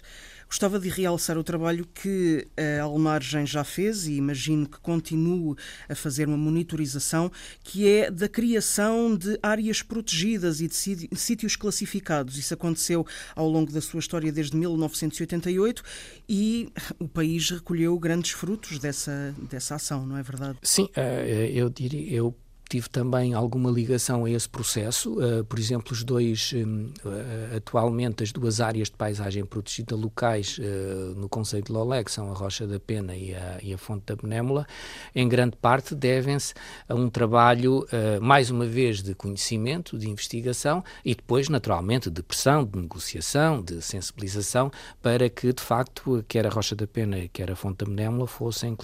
Gostava 0.49 0.79
de 0.79 0.89
realçar 0.89 1.37
o 1.37 1.43
trabalho 1.43 1.87
que 1.93 2.47
a 2.57 2.83
Almargem 2.83 3.45
já 3.45 3.65
fez 3.65 4.07
e 4.07 4.15
imagino 4.15 4.69
que 4.69 4.79
continue 4.79 5.57
a 5.89 5.95
fazer 5.95 6.29
uma 6.29 6.37
monitorização, 6.37 7.33
que 7.65 7.89
é 7.89 8.11
da 8.11 8.29
criação 8.29 9.17
de 9.17 9.37
áreas 9.43 9.83
protegidas 9.83 10.61
e 10.61 10.69
de 10.69 11.09
sítios 11.17 11.57
classificados. 11.57 12.39
Isso 12.39 12.55
aconteceu 12.55 13.05
ao 13.35 13.49
longo 13.49 13.73
da 13.73 13.81
sua 13.81 13.99
história 13.99 14.31
desde 14.31 14.57
1988 14.57 15.83
e 16.29 16.73
o 17.01 17.09
país 17.09 17.51
recolheu 17.51 17.99
grandes 17.99 18.31
frutos 18.31 18.79
dessa, 18.79 19.35
dessa 19.51 19.75
ação, 19.75 20.07
não 20.07 20.17
é 20.17 20.23
verdade? 20.23 20.59
Sim, 20.63 20.89
eh, 20.95 21.51
eu 21.53 21.69
diria, 21.69 22.09
eu 22.09 22.33
tive 22.69 22.89
também 22.89 23.33
alguma 23.33 23.71
ligação 23.71 24.25
a 24.25 24.31
esse 24.31 24.49
processo. 24.49 25.19
Uh, 25.19 25.45
por 25.45 25.59
exemplo, 25.59 25.93
os 25.93 26.03
dois, 26.03 26.53
um, 26.55 26.87
uh, 27.05 27.57
atualmente, 27.57 28.23
as 28.23 28.33
duas 28.33 28.61
áreas 28.61 28.89
de 28.89 28.97
paisagem 28.97 29.45
protegida 29.45 29.95
locais 29.95 30.59
uh, 30.59 31.15
no 31.15 31.29
Conselho 31.29 31.63
de 31.63 32.05
que 32.05 32.11
são 32.11 32.31
a 32.31 32.35
Rocha 32.35 32.67
da 32.67 32.81
Pena 32.81 33.15
e 33.15 33.35
a, 33.35 33.59
e 33.63 33.73
a 33.73 33.79
Fonte 33.79 34.07
da 34.07 34.17
Benémola, 34.17 34.67
em 35.15 35.29
grande 35.29 35.57
parte 35.57 35.95
devem-se 35.95 36.55
a 36.89 36.95
um 36.95 37.09
trabalho, 37.09 37.87
mais 38.21 38.51
uma 38.51 38.67
vez, 38.67 39.03
de 39.03 39.15
conhecimento, 39.15 39.99
de 39.99 40.09
investigação 40.09 40.83
e 41.05 41.15
depois, 41.15 41.49
naturalmente, 41.49 42.11
de 42.11 42.23
pressão, 42.23 42.65
de 42.65 42.79
negociação, 42.79 43.63
de 43.63 43.81
sensibilização, 43.83 44.71
para 45.03 45.29
que, 45.29 45.53
de 45.53 45.63
facto, 45.63 46.25
quer 46.27 46.47
a 46.47 46.51
Rocha 46.51 46.75
da 46.75 46.87
Pena, 46.87 47.29
quer 47.33 47.51
a 47.51 47.57
Fonte 47.57 47.85
da 47.85 47.87
Benémola 47.87 48.27
fossem, 48.27 48.77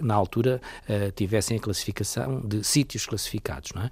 na 0.00 0.14
altura, 0.14 0.60
tivessem 1.14 1.56
a 1.56 1.60
classificação 1.60 2.40
de 2.40 2.64
sítios 2.64 3.06
classificados 3.06 3.29
classificados. 3.30 3.72
Não 3.74 3.82
é? 3.82 3.90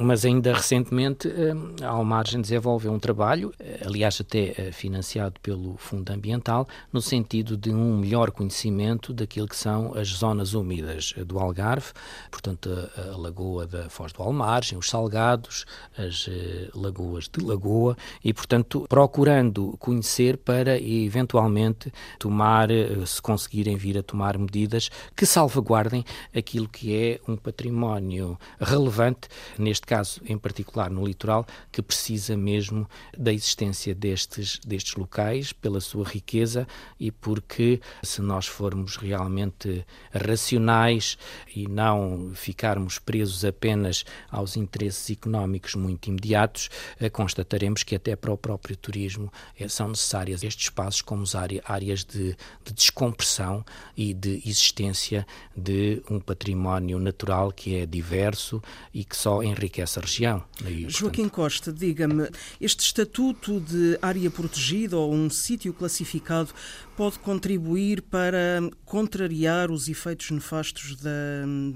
Mas 0.00 0.24
ainda 0.24 0.54
recentemente 0.54 1.28
eh, 1.28 1.84
a 1.84 1.88
Almargem 1.88 2.40
desenvolveu 2.40 2.92
um 2.92 2.98
trabalho, 2.98 3.52
eh, 3.58 3.82
aliás 3.84 4.20
até 4.20 4.54
eh, 4.56 4.72
financiado 4.72 5.38
pelo 5.40 5.76
Fundo 5.76 6.10
Ambiental, 6.10 6.66
no 6.92 7.02
sentido 7.02 7.56
de 7.56 7.70
um 7.70 7.98
melhor 7.98 8.30
conhecimento 8.30 9.12
daquilo 9.12 9.46
que 9.46 9.56
são 9.56 9.94
as 9.94 10.08
zonas 10.08 10.54
úmidas 10.54 11.14
do 11.26 11.38
Algarve, 11.38 11.92
portanto 12.30 12.70
a, 12.96 13.12
a 13.12 13.16
Lagoa 13.16 13.66
da 13.66 13.90
Foz 13.90 14.12
do 14.12 14.22
Almargem, 14.22 14.78
os 14.78 14.88
Salgados, 14.88 15.66
as 15.96 16.28
lagoas 16.74 17.28
de 17.28 17.44
Lagoa 17.44 17.96
e, 18.24 18.32
portanto, 18.32 18.86
procurando 18.88 19.76
conhecer 19.78 20.36
para 20.36 20.80
eventualmente 20.80 21.92
tomar, 22.18 22.68
se 23.06 23.20
conseguirem 23.20 23.76
vir 23.76 23.98
a 23.98 24.02
tomar 24.02 24.38
medidas 24.38 24.90
que 25.16 25.26
salvaguardem 25.26 26.04
aquilo 26.34 26.68
que 26.68 26.94
é 26.94 27.20
um 27.28 27.36
património 27.36 28.38
relevante, 28.70 29.28
neste 29.58 29.86
caso 29.86 30.20
em 30.24 30.38
particular 30.38 30.90
no 30.90 31.04
litoral, 31.04 31.44
que 31.72 31.82
precisa 31.82 32.36
mesmo 32.36 32.88
da 33.16 33.32
existência 33.32 33.94
destes, 33.94 34.60
destes 34.64 34.94
locais, 34.94 35.52
pela 35.52 35.80
sua 35.80 36.04
riqueza 36.04 36.66
e 36.98 37.10
porque 37.10 37.80
se 38.02 38.22
nós 38.22 38.46
formos 38.46 38.96
realmente 38.96 39.84
racionais 40.12 41.18
e 41.54 41.66
não 41.66 42.32
ficarmos 42.34 42.98
presos 42.98 43.44
apenas 43.44 44.04
aos 44.30 44.56
interesses 44.56 45.10
económicos 45.10 45.74
muito 45.74 46.08
imediatos, 46.08 46.68
eh, 46.98 47.10
constataremos 47.10 47.82
que 47.82 47.96
até 47.96 48.14
para 48.14 48.32
o 48.32 48.38
próprio 48.38 48.76
turismo 48.76 49.32
eh, 49.58 49.68
são 49.68 49.88
necessárias 49.88 50.42
estes 50.44 50.66
espaços 50.66 51.02
como 51.02 51.24
áreas 51.64 52.04
de, 52.04 52.36
de 52.64 52.72
descompressão 52.72 53.64
e 53.96 54.14
de 54.14 54.42
existência 54.46 55.26
de 55.56 56.02
um 56.10 56.20
património 56.20 56.98
natural 56.98 57.52
que 57.52 57.76
é 57.76 57.86
diverso 57.86 58.59
e 58.92 59.04
que 59.04 59.16
só 59.16 59.42
enriquece 59.42 59.98
a 59.98 60.02
região. 60.02 60.44
Joaquim 60.88 61.22
portanto... 61.22 61.30
Costa, 61.30 61.72
diga-me, 61.72 62.28
este 62.60 62.80
estatuto 62.80 63.60
de 63.60 63.98
área 64.02 64.30
protegida 64.30 64.96
ou 64.96 65.12
um 65.12 65.30
sítio 65.30 65.72
classificado 65.72 66.50
pode 66.96 67.18
contribuir 67.18 68.02
para 68.02 68.60
contrariar 68.84 69.70
os 69.70 69.88
efeitos 69.88 70.30
nefastos 70.30 70.96
da, 70.96 71.10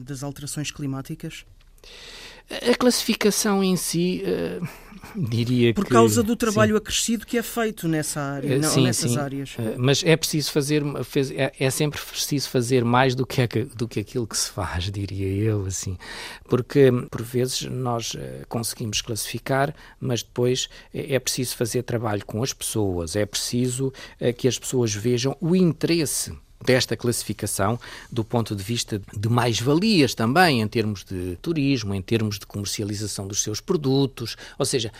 das 0.00 0.22
alterações 0.22 0.70
climáticas? 0.70 1.44
A 2.50 2.76
classificação 2.76 3.64
em 3.64 3.76
si, 3.76 4.22
uh, 4.22 4.68
diria 5.16 5.72
Por 5.74 5.84
que... 5.84 5.90
Causa 5.90 6.22
do 6.22 6.36
trabalho 6.36 6.72
sim. 6.72 6.78
acrescido 6.78 7.26
que 7.26 7.38
é 7.38 7.42
feito 7.42 7.86
nessa 7.88 8.20
área, 8.20 8.56
uh, 8.56 8.60
não, 8.60 8.68
sim, 8.68 8.84
nessas 8.84 9.10
sim. 9.12 9.18
áreas. 9.18 9.54
Uh, 9.54 9.74
mas 9.78 10.02
é 10.04 10.16
preciso 10.16 10.52
fazer, 10.52 10.82
é, 11.36 11.52
é, 11.58 11.70
sempre 11.70 12.00
preciso 12.00 12.48
fazer 12.50 12.84
mais 12.84 13.14
do 13.14 13.26
que, 13.26 13.40
é, 13.42 13.46
do 13.46 13.86
que 13.86 14.00
aquilo 14.00 14.26
que 14.26 14.36
se 14.36 14.50
faz, 14.50 14.84
diria 14.92 15.26
eu, 15.26 15.66
assim. 15.66 15.96
Porque, 16.48 16.90
por 17.10 17.22
vezes, 17.22 17.62
nós 17.62 18.16
conseguimos 18.48 19.00
classificar, 19.00 19.74
mas 20.00 20.22
depois 20.22 20.68
é 20.92 21.18
preciso 21.18 21.56
fazer 21.56 21.82
trabalho 21.82 22.24
com 22.24 22.42
as 22.42 22.52
pessoas, 22.52 23.16
é 23.16 23.24
preciso 23.24 23.92
que 24.36 24.46
as 24.46 24.58
pessoas 24.58 24.94
vejam 24.94 25.36
o 25.40 25.54
interesse 25.56 26.32
desta 26.64 26.96
classificação 26.96 27.78
do 28.10 28.24
ponto 28.24 28.56
de 28.56 28.62
vista 28.62 29.00
de 29.16 29.28
mais-valias 29.28 30.14
também, 30.14 30.60
em 30.60 30.68
termos 30.68 31.04
de 31.04 31.36
turismo, 31.42 31.94
em 31.94 32.02
termos 32.02 32.38
de 32.38 32.46
comercialização 32.46 33.26
dos 33.26 33.42
seus 33.42 33.60
produtos. 33.60 34.36
Ou 34.58 34.64
seja, 34.64 34.90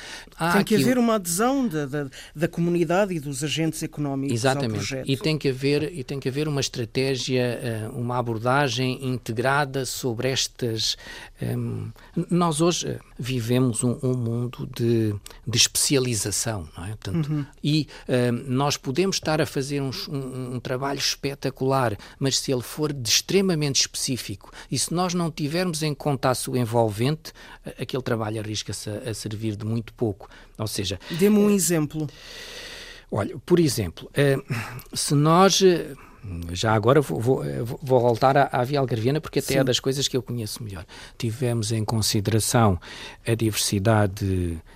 tem 0.52 0.64
que 0.64 0.74
haver 0.76 0.98
uma 0.98 1.14
adesão 1.14 1.66
da, 1.66 1.86
da, 1.86 2.06
da, 2.34 2.48
comunidade 2.48 3.14
e 3.14 3.20
dos 3.20 3.42
agentes 3.42 3.82
económicos 3.82 4.34
Exatamente. 4.34 4.70
ao 4.70 4.76
projeto. 4.76 5.10
E 5.10 5.16
tem 5.16 5.38
que 5.38 5.48
haver, 5.48 5.92
e 5.92 6.04
tem 6.04 6.20
que 6.20 6.28
haver 6.28 6.48
uma 6.48 6.60
estratégia, 6.60 7.42
eh, 7.42 7.88
uma 7.92 8.18
abordagem 8.18 9.06
integrada 9.06 9.86
sobre 9.86 10.28
estas. 10.28 10.96
Um, 11.56 11.90
nós 12.30 12.60
hoje 12.60 12.88
eh, 12.88 12.98
vivemos 13.18 13.82
um, 13.84 13.98
um 14.02 14.14
mundo 14.14 14.68
de, 14.74 15.14
de, 15.46 15.58
especialização, 15.58 16.68
não 16.76 16.84
é? 16.84 16.88
Portanto, 16.88 17.30
uhum. 17.30 17.46
E 17.62 17.88
um, 18.08 18.52
nós 18.52 18.76
podemos 18.76 19.16
estar 19.16 19.40
a 19.40 19.46
fazer 19.46 19.80
um, 19.80 19.90
um 20.08 20.60
trabalho 20.60 20.98
espetacular 20.98 21.96
mas 22.18 22.38
se 22.38 22.52
ele 22.52 22.62
for 22.62 22.92
de 22.92 23.08
extremamente 23.08 23.80
específico 23.80 24.50
e 24.70 24.78
se 24.78 24.92
nós 24.92 25.14
não 25.14 25.30
tivermos 25.30 25.82
em 25.82 25.94
conta 25.94 26.30
a 26.30 26.34
sua 26.34 26.58
envolvente, 26.58 27.32
aquele 27.78 28.02
trabalho 28.02 28.40
arrisca-se 28.40 28.90
a, 28.90 29.10
a, 29.10 29.14
servir 29.14 29.56
de 29.56 29.64
muito 29.64 29.92
pouco. 29.94 30.28
Ou 30.58 30.66
seja. 30.66 30.98
Dê-me 31.10 31.38
um 31.38 31.50
é, 31.50 31.54
exemplo. 31.54 32.06
Olha, 33.10 33.36
por 33.44 33.58
exemplo, 33.58 34.10
é, 34.14 34.36
se 34.92 35.14
nós. 35.14 35.62
Já 36.52 36.72
agora 36.72 37.00
vou, 37.00 37.20
vou, 37.20 37.44
vou 37.82 38.00
voltar 38.00 38.36
à, 38.36 38.48
à 38.52 38.64
Via 38.64 38.80
Algarviana, 38.80 39.20
porque 39.20 39.38
até 39.38 39.54
é 39.54 39.56
Sim. 39.56 39.60
é 39.60 39.64
das 39.64 39.80
coisas 39.80 40.08
que 40.08 40.16
eu 40.16 40.22
conheço 40.22 40.62
melhor. 40.62 40.84
Tivemos 41.18 41.72
em 41.72 41.84
consideração 41.84 42.80
a 43.26 43.34
diversidade 43.34 44.24
eh, 44.54 44.74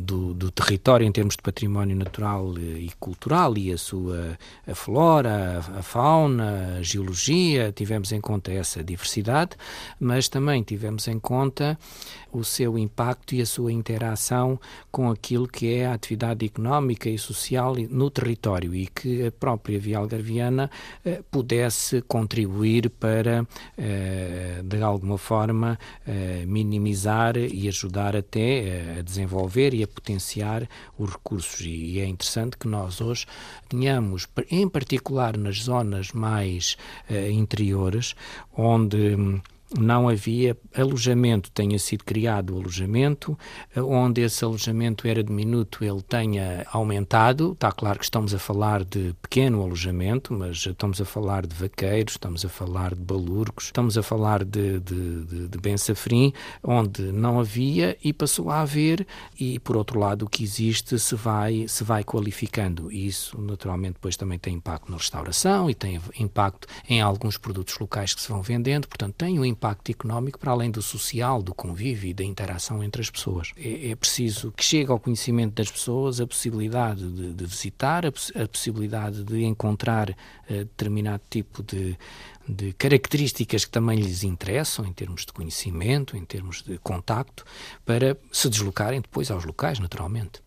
do, 0.00 0.32
do, 0.32 0.50
território 0.50 1.06
em 1.06 1.12
termos 1.12 1.36
de 1.36 1.42
património 1.42 1.94
natural 1.94 2.58
e 2.58 2.90
cultural 2.98 3.56
e 3.58 3.72
a 3.72 3.78
sua 3.78 4.38
a 4.66 4.74
flora, 4.74 5.62
a, 5.74 5.80
a 5.80 5.82
fauna, 5.82 6.76
a 6.78 6.82
geologia, 6.82 7.72
tivemos 7.72 8.12
em 8.12 8.20
conta 8.20 8.50
essa 8.50 8.82
diversidade, 8.82 9.50
mas 10.00 10.28
também 10.28 10.62
tivemos 10.62 11.06
em 11.08 11.18
conta 11.18 11.78
o 12.32 12.44
seu 12.44 12.78
impacto 12.78 13.34
e 13.34 13.40
a 13.40 13.46
sua 13.46 13.72
interação 13.72 14.60
com 14.90 15.10
aquilo 15.10 15.48
que 15.48 15.74
é 15.74 15.86
a 15.86 15.94
atividade 15.94 16.44
económica 16.44 17.08
e 17.08 17.18
social 17.18 17.74
no 17.90 18.10
território 18.10 18.74
e 18.74 18.86
que 18.86 19.26
a 19.26 19.32
própria 19.32 19.78
Via 19.78 19.98
Algarviana 19.98 20.70
eh, 21.04 21.22
pudesse 21.30 22.02
contribuir 22.02 22.90
para, 22.90 23.46
eh, 23.78 24.60
de 24.62 24.82
alguma 24.82 25.16
forma, 25.16 25.78
eh, 26.06 26.44
minimizar 26.46 27.36
e 27.36 27.68
ajudar 27.68 28.14
até 28.14 28.40
eh, 28.40 28.96
a 28.98 29.02
desenvolver 29.02 29.25
e 29.74 29.82
a 29.82 29.88
potenciar 29.88 30.68
os 30.98 31.10
recursos. 31.10 31.60
E 31.60 32.00
é 32.00 32.06
interessante 32.06 32.56
que 32.56 32.68
nós 32.68 33.00
hoje 33.00 33.26
tenhamos, 33.68 34.26
em 34.50 34.68
particular 34.68 35.36
nas 35.36 35.62
zonas 35.62 36.12
mais 36.12 36.76
eh, 37.10 37.30
interiores, 37.30 38.14
onde 38.56 39.14
hum, 39.14 39.40
não 39.78 40.08
havia 40.08 40.56
alojamento, 40.74 41.50
tenha 41.50 41.78
sido 41.78 42.04
criado 42.04 42.54
o 42.54 42.60
alojamento, 42.60 43.36
onde 43.76 44.20
esse 44.20 44.44
alojamento 44.44 45.08
era 45.08 45.22
diminuto, 45.22 45.84
ele 45.84 46.02
tenha 46.02 46.66
aumentado. 46.70 47.52
Está 47.52 47.72
claro 47.72 47.98
que 47.98 48.04
estamos 48.04 48.32
a 48.32 48.38
falar 48.38 48.84
de 48.84 49.14
pequeno 49.20 49.62
alojamento, 49.62 50.32
mas 50.32 50.64
estamos 50.64 51.00
a 51.00 51.04
falar 51.04 51.46
de 51.46 51.54
vaqueiros, 51.54 52.14
estamos 52.14 52.44
a 52.44 52.48
falar 52.48 52.94
de 52.94 53.00
balurcos, 53.00 53.66
estamos 53.66 53.98
a 53.98 54.02
falar 54.02 54.44
de, 54.44 54.78
de, 54.80 55.24
de, 55.24 55.48
de 55.48 55.58
Bensafrim, 55.58 56.32
onde 56.62 57.02
não 57.02 57.40
havia 57.40 57.96
e 58.02 58.12
passou 58.12 58.50
a 58.50 58.60
haver, 58.60 59.06
e 59.38 59.58
por 59.58 59.76
outro 59.76 59.98
lado 59.98 60.26
o 60.26 60.28
que 60.28 60.44
existe 60.44 60.98
se 60.98 61.14
vai, 61.16 61.66
se 61.68 61.82
vai 61.82 62.04
qualificando. 62.04 62.90
Isso 62.92 63.40
naturalmente 63.40 63.94
depois 63.94 64.16
também 64.16 64.38
tem 64.38 64.54
impacto 64.54 64.90
na 64.90 64.96
restauração 64.96 65.68
e 65.68 65.74
tem 65.74 66.00
impacto 66.18 66.68
em 66.88 67.00
alguns 67.00 67.36
produtos 67.36 67.78
locais 67.78 68.14
que 68.14 68.20
se 68.20 68.28
vão 68.28 68.42
vendendo, 68.42 68.86
portanto 68.86 69.14
tem 69.14 69.38
um 69.40 69.55
económico 69.90 70.38
para 70.38 70.52
além 70.52 70.70
do 70.70 70.82
social, 70.82 71.42
do 71.42 71.54
convívio 71.54 72.10
e 72.10 72.14
da 72.14 72.24
interação 72.24 72.82
entre 72.82 73.02
as 73.02 73.10
pessoas. 73.10 73.52
É, 73.56 73.90
é 73.90 73.96
preciso 73.96 74.52
que 74.52 74.64
chegue 74.64 74.90
ao 74.90 75.00
conhecimento 75.00 75.54
das 75.54 75.70
pessoas 75.70 76.20
a 76.20 76.26
possibilidade 76.26 77.10
de, 77.10 77.32
de 77.32 77.46
visitar, 77.46 78.04
a, 78.04 78.08
a, 78.08 78.48
possibilidade 78.48 79.24
de 79.24 79.44
encontrar 79.44 80.10
uh, 80.10 80.14
determinado 80.48 81.22
tipo 81.30 81.62
de, 81.62 81.96
de 82.48 82.72
características 82.72 83.64
que 83.64 83.70
também 83.70 83.98
lhes 83.98 84.22
interessam 84.22 84.84
em 84.84 84.92
termos 84.92 85.26
de 85.26 85.32
conhecimento, 85.32 86.16
em 86.16 86.24
termos 86.24 86.62
de 86.62 86.78
contacto, 86.78 87.44
para 87.84 88.16
se 88.30 88.48
deslocarem 88.48 89.00
depois 89.00 89.30
aos 89.30 89.44
locais, 89.44 89.78
naturalmente. 89.78 90.40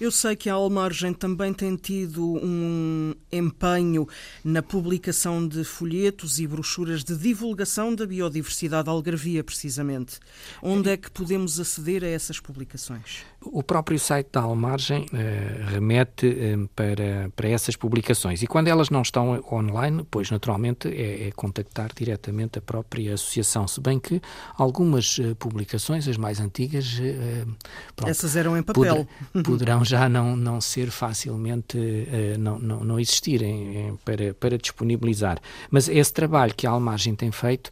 Eu 0.00 0.10
sei 0.10 0.34
que 0.36 0.48
a 0.48 0.54
Almargem 0.54 1.12
também 1.12 1.52
tem 1.52 1.76
tido 1.76 2.24
um 2.24 3.14
empenho 3.30 4.08
na 4.42 4.62
publicação 4.62 5.46
de 5.46 5.64
folhetos 5.64 6.38
e 6.38 6.46
brochuras 6.46 7.04
de 7.04 7.16
divulgação 7.16 7.94
da 7.94 8.06
biodiversidade 8.06 8.88
algarvia, 8.88 9.44
precisamente. 9.44 10.18
Onde 10.62 10.90
é 10.90 10.96
que 10.96 11.10
podemos 11.10 11.60
aceder 11.60 12.02
a 12.02 12.08
essas 12.08 12.40
publicações? 12.40 13.24
O 13.42 13.62
próprio 13.62 13.98
site 13.98 14.28
da 14.32 14.42
Almargem 14.42 15.06
eh, 15.14 15.64
remete 15.68 16.26
eh, 16.26 16.58
para, 16.76 17.30
para 17.34 17.48
essas 17.48 17.74
publicações 17.74 18.42
e 18.42 18.46
quando 18.46 18.68
elas 18.68 18.90
não 18.90 19.00
estão 19.00 19.42
online, 19.50 20.06
pois 20.10 20.30
naturalmente 20.30 20.88
é, 20.88 21.28
é, 21.28 21.30
contactar 21.32 21.90
diretamente 21.96 22.58
a 22.58 22.62
própria 22.62 23.14
associação, 23.14 23.66
se 23.66 23.80
bem 23.80 23.98
que 23.98 24.20
algumas 24.58 25.18
eh, 25.18 25.34
publicações, 25.38 26.06
as 26.06 26.18
mais 26.18 26.38
antigas, 26.38 27.00
pronto, 27.96 28.10
essas 28.10 28.36
eram 28.36 28.58
em 28.58 28.62
papel. 28.62 29.06
Poder, 29.32 29.42
poderão 29.42 29.84
já 29.86 30.06
não, 30.06 30.36
não 30.36 30.60
ser 30.60 30.90
facilmente, 30.90 31.78
não, 32.38 32.58
não, 32.58 32.84
não 32.84 33.00
existirem 33.00 33.98
para, 34.04 34.34
para 34.34 34.58
disponibilizar. 34.58 35.38
Mas 35.70 35.88
esse 35.88 36.12
trabalho 36.12 36.54
que 36.54 36.66
a 36.66 36.70
Almagem 36.70 37.14
tem 37.14 37.30
feito 37.30 37.70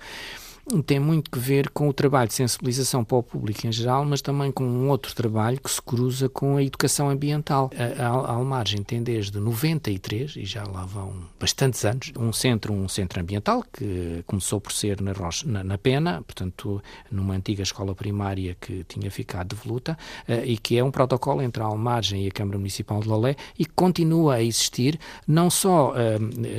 tem 0.85 1.01
muito 1.01 1.31
que 1.31 1.39
ver 1.39 1.71
com 1.71 1.89
o 1.89 1.93
trabalho 1.93 2.29
de 2.29 2.35
sensibilização 2.35 3.03
para 3.03 3.17
o 3.17 3.23
público 3.23 3.67
em 3.67 3.73
geral, 3.73 4.05
mas 4.05 4.21
também 4.21 4.53
com 4.53 4.65
um 4.65 4.91
outro 4.91 5.15
trabalho 5.15 5.59
que 5.59 5.71
se 5.71 5.81
cruza 5.81 6.29
com 6.29 6.57
a 6.57 6.63
educação 6.63 7.09
ambiental. 7.09 7.71
A, 7.99 8.05
a, 8.05 8.33
Almargem 8.33 8.83
tem 8.83 9.03
desde 9.03 9.41
93, 9.41 10.37
e 10.37 10.45
já 10.45 10.65
lá 10.65 10.85
vão 10.85 11.15
bastantes 11.41 11.85
anos, 11.85 12.13
um 12.19 12.33
centro, 12.33 12.75
um 12.75 12.87
centro 12.89 13.21
ambiental 13.21 13.65
que 13.73 14.23
começou 14.27 14.61
por 14.61 14.73
ser 14.73 15.01
na, 15.01 15.13
Rocha, 15.13 15.49
na, 15.49 15.65
na 15.65 15.79
Pena, 15.79 16.23
portanto, 16.23 16.83
numa 17.11 17.35
antiga 17.35 17.63
escola 17.63 17.95
primária 17.95 18.55
que 18.61 18.85
tinha 18.85 19.11
ficado 19.11 19.55
devoluta, 19.55 19.97
uh, 20.29 20.45
e 20.45 20.59
que 20.59 20.77
é 20.77 20.85
um 20.85 20.91
protocolo 20.91 21.41
entre 21.41 21.63
a 21.63 21.67
Almargem 21.67 22.25
e 22.25 22.29
a 22.29 22.31
Câmara 22.31 22.59
Municipal 22.59 23.01
de 23.01 23.09
Lolé 23.09 23.37
e 23.59 23.65
que 23.65 23.73
continua 23.75 24.35
a 24.35 24.43
existir, 24.43 24.99
não 25.27 25.49
só 25.49 25.93
uh, 25.93 25.95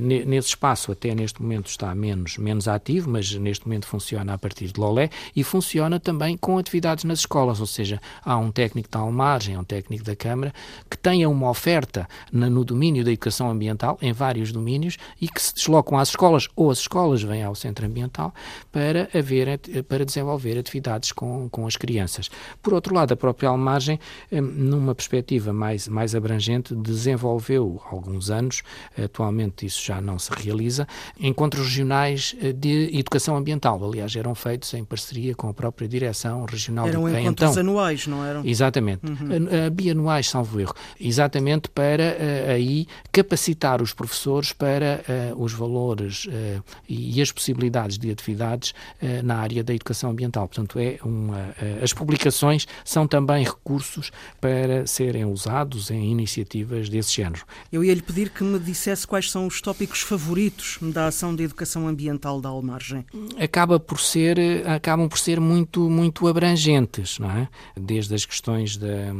nesse 0.01 0.49
espaço, 0.49 0.91
até 0.91 1.13
neste 1.13 1.41
momento 1.41 1.67
está 1.67 1.93
menos, 1.93 2.37
menos 2.37 2.67
ativo, 2.67 3.09
mas 3.09 3.31
neste 3.33 3.67
momento 3.67 3.85
funciona 3.85 3.98
funciona 3.99 4.33
a 4.33 4.37
partir 4.37 4.71
de 4.71 4.79
Lolé 4.79 5.09
e 5.35 5.43
funciona 5.43 5.99
também 5.99 6.37
com 6.37 6.57
atividades 6.57 7.03
nas 7.03 7.19
escolas, 7.19 7.59
ou 7.59 7.65
seja, 7.65 8.01
há 8.23 8.37
um 8.37 8.49
técnico 8.49 8.89
da 8.89 8.99
Almargem, 8.99 9.55
há 9.55 9.59
um 9.59 9.63
técnico 9.63 10.05
da 10.05 10.15
Câmara 10.15 10.53
que 10.89 10.97
tenha 10.97 11.29
uma 11.29 11.49
oferta 11.49 12.07
no 12.31 12.63
domínio 12.63 13.03
da 13.03 13.11
educação 13.11 13.51
ambiental, 13.51 13.97
em 14.01 14.13
vários 14.13 14.53
domínios, 14.53 14.97
e 15.19 15.27
que 15.27 15.41
se 15.41 15.53
deslocam 15.53 15.97
às 15.97 16.09
escolas 16.09 16.47
ou 16.55 16.71
as 16.71 16.79
escolas 16.79 17.21
vêm 17.21 17.43
ao 17.43 17.53
centro 17.53 17.85
ambiental 17.85 18.33
para, 18.71 19.09
haver, 19.13 19.59
para 19.87 20.05
desenvolver 20.05 20.57
atividades 20.57 21.11
com, 21.11 21.49
com 21.49 21.67
as 21.67 21.75
crianças. 21.75 22.29
Por 22.63 22.73
outro 22.73 22.95
lado, 22.95 23.13
a 23.13 23.17
própria 23.17 23.49
Almargem, 23.49 23.99
hum, 24.31 24.41
numa 24.41 24.95
perspectiva 24.95 25.51
mais, 25.51 25.89
mais 25.89 26.15
abrangente, 26.15 26.73
desenvolveu 26.73 27.81
alguns 27.91 28.29
anos, 28.29 28.63
atualmente 28.97 29.65
isso 29.65 29.83
já 29.85 29.99
não 29.99 30.17
se 30.17 30.31
realiza, 30.31 30.87
encontros 31.19 31.67
regionais 31.67 32.35
eh, 32.41 32.53
de 32.53 32.97
educação 32.97 33.35
ambiental. 33.35 33.88
Aliás, 33.89 34.15
eram 34.15 34.35
feitos 34.35 34.73
em 34.73 34.83
parceria 34.83 35.35
com 35.35 35.49
a 35.49 35.53
própria 35.53 35.87
Direção 35.87 36.45
Regional 36.45 36.87
eram 36.87 37.03
de 37.03 37.09
Eram 37.09 37.21
encontros 37.21 37.51
então, 37.51 37.61
anuais, 37.61 38.07
não 38.07 38.25
eram? 38.25 38.45
Exatamente. 38.45 39.05
Uhum. 39.05 39.69
Bianuais, 39.71 40.29
salvo 40.29 40.59
erro. 40.59 40.73
Exatamente 40.99 41.69
para 41.69 42.03
eh, 42.03 42.53
aí 42.53 42.87
capacitar 43.11 43.81
os 43.81 43.93
professores 43.93 44.53
para 44.53 45.03
uh, 45.33 45.43
os 45.43 45.53
valores 45.53 46.25
uh, 46.25 46.63
e 46.87 47.21
as 47.21 47.31
possibilidades 47.31 47.97
de 47.97 48.11
atividades 48.11 48.71
uh, 48.71 49.23
na 49.23 49.37
área 49.37 49.63
da 49.63 49.73
educação 49.73 50.11
ambiental. 50.11 50.47
Portanto, 50.47 50.79
é 50.79 50.99
uma, 51.03 51.55
as 51.81 51.93
publicações 51.93 52.67
são 52.83 53.07
também 53.07 53.43
recursos 53.43 54.11
para 54.39 54.85
serem 54.85 55.25
usados 55.25 55.89
em 55.91 56.11
iniciativas 56.11 56.89
desse 56.89 57.13
género. 57.13 57.45
Eu 57.71 57.83
ia 57.83 57.93
lhe 57.93 58.01
pedir 58.01 58.29
que 58.29 58.43
me 58.43 58.59
dissesse 58.59 59.07
quais 59.07 59.31
são 59.31 59.47
os 59.47 59.61
tópicos 59.61 60.01
favoritos 60.01 60.77
da 60.81 61.07
ação 61.07 61.35
de 61.35 61.43
educação 61.43 61.87
ambiental 61.87 62.41
da 62.41 62.49
Almargem. 62.49 63.05
Acaba 63.39 63.78
por 63.79 63.99
ser, 63.99 64.37
acabam 64.67 65.07
por 65.07 65.17
ser 65.17 65.39
muito, 65.39 65.89
muito 65.89 66.27
abrangentes, 66.27 67.19
não 67.19 67.31
é? 67.31 67.47
Desde 67.75 68.13
as 68.13 68.25
questões 68.25 68.77
da 68.77 69.13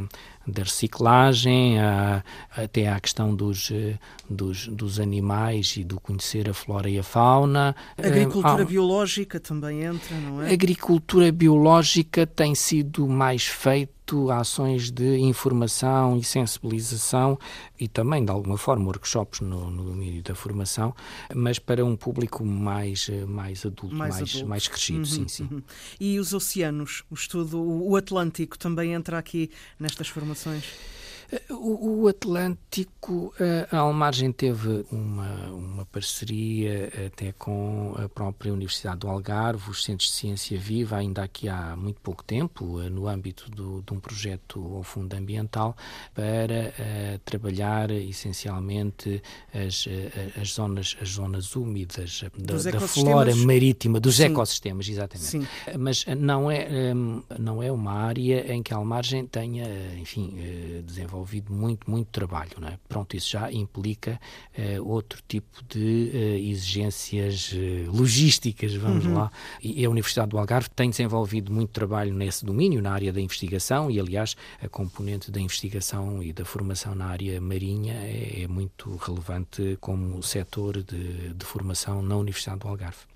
da 0.46 0.62
reciclagem, 0.62 1.78
a, 1.78 2.22
até 2.56 2.88
à 2.88 2.98
questão 2.98 3.34
dos, 3.34 3.70
eh, 3.70 3.98
dos, 4.28 4.66
dos, 4.68 4.98
animais 4.98 5.76
e 5.76 5.84
do 5.84 6.00
conhecer 6.00 6.48
a 6.48 6.54
flora 6.54 6.88
e 6.88 6.98
a 6.98 7.02
fauna. 7.02 7.74
A 7.96 8.06
agricultura 8.06 8.64
biológica 8.64 9.38
também 9.38 9.82
entra, 9.82 10.16
não 10.16 10.42
é? 10.42 10.52
Agricultura 10.52 11.30
biológica 11.30 12.26
tem 12.26 12.54
sido 12.54 13.06
mais 13.06 13.46
feita 13.46 13.99
ações 14.30 14.90
de 14.90 15.18
informação 15.18 16.16
e 16.16 16.24
sensibilização 16.24 17.38
e 17.78 17.88
também, 17.88 18.24
de 18.24 18.30
alguma 18.30 18.56
forma, 18.56 18.86
workshops 18.86 19.40
no, 19.40 19.70
no 19.70 19.84
domínio 19.84 20.22
da 20.22 20.34
formação, 20.34 20.94
mas 21.34 21.58
para 21.58 21.84
um 21.84 21.96
público 21.96 22.44
mais, 22.44 23.08
mais 23.28 23.64
adulto, 23.64 23.94
mais, 23.94 24.16
mais, 24.16 24.30
adulto. 24.30 24.48
mais 24.48 24.68
crescido, 24.68 24.98
uhum, 24.98 25.04
sim, 25.04 25.28
sim. 25.28 25.48
Uhum. 25.50 25.62
E 25.98 26.18
os 26.18 26.32
oceanos, 26.32 27.04
o 27.10 27.14
estudo, 27.14 27.60
o 27.60 27.96
Atlântico 27.96 28.58
também 28.58 28.92
entra 28.92 29.18
aqui 29.18 29.50
nestas 29.78 30.08
formações? 30.08 30.64
O, 31.50 32.02
o 32.02 32.08
Atlântico, 32.08 33.32
eh, 33.38 33.68
a 33.70 33.78
Almargem 33.78 34.32
teve 34.32 34.84
uma, 34.90 35.46
uma 35.50 35.86
parceria 35.86 36.90
até 37.06 37.30
com 37.30 37.94
a 37.96 38.08
própria 38.08 38.52
Universidade 38.52 39.00
do 39.00 39.08
Algarve, 39.08 39.70
os 39.70 39.84
Centros 39.84 40.08
de 40.08 40.16
Ciência 40.16 40.58
Viva, 40.58 40.96
ainda 40.96 41.22
aqui 41.22 41.48
há 41.48 41.76
muito 41.76 42.00
pouco 42.00 42.24
tempo, 42.24 42.80
eh, 42.80 42.90
no 42.90 43.06
âmbito 43.06 43.48
do, 43.48 43.80
de 43.80 43.92
um 43.92 44.00
projeto 44.00 44.74
ao 44.74 44.82
fundo 44.82 45.14
ambiental, 45.14 45.76
para 46.14 46.72
uh, 46.78 47.18
trabalhar 47.24 47.90
essencialmente 47.90 49.22
as, 49.54 49.86
as, 50.40 50.52
zonas, 50.52 50.96
as 51.00 51.10
zonas 51.10 51.54
úmidas 51.54 52.24
da, 52.36 52.56
da 52.56 52.80
flora 52.80 53.34
marítima, 53.36 54.00
dos 54.00 54.16
Sim. 54.16 54.24
ecossistemas, 54.24 54.88
exatamente. 54.88 55.30
Sim. 55.30 55.46
Mas 55.78 56.04
não 56.18 56.50
é, 56.50 56.68
não 57.38 57.62
é 57.62 57.70
uma 57.70 57.92
área 57.92 58.52
em 58.52 58.62
que 58.62 58.74
a 58.74 58.76
Almargem 58.76 59.26
tenha, 59.26 59.66
enfim, 59.96 60.36
desenvolvido 60.84 61.19
envolvido 61.20 61.52
muito, 61.52 61.90
muito 61.90 62.08
trabalho. 62.08 62.52
Não 62.58 62.68
é? 62.68 62.78
Pronto, 62.88 63.16
isso 63.16 63.30
já 63.30 63.52
implica 63.52 64.20
uh, 64.56 64.88
outro 64.88 65.22
tipo 65.28 65.62
de 65.68 66.10
uh, 66.12 66.48
exigências 66.50 67.52
uh, 67.52 67.90
logísticas, 67.90 68.74
vamos 68.74 69.04
uhum. 69.04 69.14
lá. 69.14 69.30
E 69.62 69.84
a 69.84 69.90
Universidade 69.90 70.30
do 70.30 70.38
Algarve 70.38 70.70
tem 70.70 70.90
desenvolvido 70.90 71.52
muito 71.52 71.70
trabalho 71.70 72.14
nesse 72.14 72.44
domínio, 72.44 72.82
na 72.82 72.92
área 72.92 73.12
da 73.12 73.20
investigação, 73.20 73.90
e 73.90 74.00
aliás, 74.00 74.36
a 74.62 74.68
componente 74.68 75.30
da 75.30 75.40
investigação 75.40 76.22
e 76.22 76.32
da 76.32 76.44
formação 76.44 76.94
na 76.94 77.06
área 77.06 77.40
marinha 77.40 77.94
é, 77.94 78.42
é 78.42 78.48
muito 78.48 78.96
relevante 78.96 79.76
como 79.80 80.22
setor 80.22 80.82
de, 80.82 81.34
de 81.34 81.44
formação 81.44 82.02
na 82.02 82.16
Universidade 82.16 82.60
do 82.60 82.68
Algarve 82.68 83.09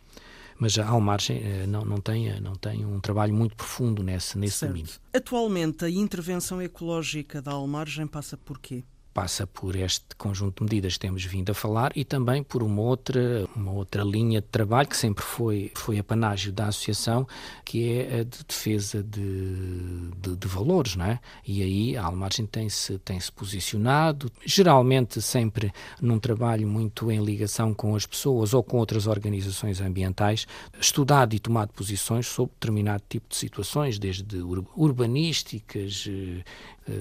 mas 0.58 0.78
a 0.78 0.86
Almargem 0.86 1.40
eh, 1.42 1.66
não, 1.66 1.84
não, 1.84 1.98
tem, 1.98 2.28
eh, 2.28 2.40
não 2.40 2.54
tem 2.54 2.84
um 2.84 3.00
trabalho 3.00 3.34
muito 3.34 3.56
profundo 3.56 4.02
nesse, 4.02 4.38
nesse 4.38 4.66
domínio. 4.66 4.92
Atualmente, 5.12 5.84
a 5.84 5.90
intervenção 5.90 6.60
ecológica 6.62 7.42
da 7.42 7.52
Almargem 7.52 8.06
passa 8.06 8.36
por 8.36 8.58
quê? 8.58 8.84
Passa 9.14 9.46
por 9.46 9.76
este 9.76 10.04
conjunto 10.18 10.58
de 10.58 10.64
medidas 10.64 10.94
que 10.94 11.00
temos 11.00 11.24
vindo 11.24 11.50
a 11.50 11.54
falar 11.54 11.92
e 11.94 12.04
também 12.04 12.42
por 12.42 12.64
uma 12.64 12.82
outra, 12.82 13.48
uma 13.54 13.70
outra 13.70 14.02
linha 14.02 14.40
de 14.40 14.48
trabalho 14.48 14.88
que 14.88 14.96
sempre 14.96 15.24
foi, 15.24 15.70
foi 15.76 15.98
apanágio 15.98 16.52
da 16.52 16.66
Associação, 16.66 17.26
que 17.64 17.92
é 17.92 18.20
a 18.20 18.24
de 18.24 18.44
defesa 18.46 19.02
de, 19.02 20.10
de, 20.20 20.36
de 20.36 20.48
valores, 20.48 20.96
não 20.96 21.04
é? 21.04 21.20
E 21.46 21.62
aí 21.62 21.96
a 21.96 22.04
Almargem 22.04 22.44
tem-se 22.44 22.98
tem 22.98 23.20
-se 23.20 23.30
posicionado, 23.30 24.30
geralmente 24.44 25.22
sempre 25.22 25.72
num 26.00 26.18
trabalho 26.18 26.66
muito 26.66 27.10
em 27.10 27.24
ligação 27.24 27.72
com 27.72 27.94
as 27.94 28.04
pessoas 28.04 28.52
ou 28.52 28.64
com 28.64 28.78
outras 28.78 29.06
organizações 29.06 29.80
ambientais, 29.80 30.46
estudado 30.80 31.34
e 31.34 31.38
tomado 31.38 31.72
posições 31.72 32.26
sobre 32.26 32.54
determinado 32.54 33.04
tipo 33.08 33.28
de 33.28 33.36
situações, 33.36 33.96
desde 33.96 34.38
urbanísticas, 34.76 36.08
eh, 36.08 36.42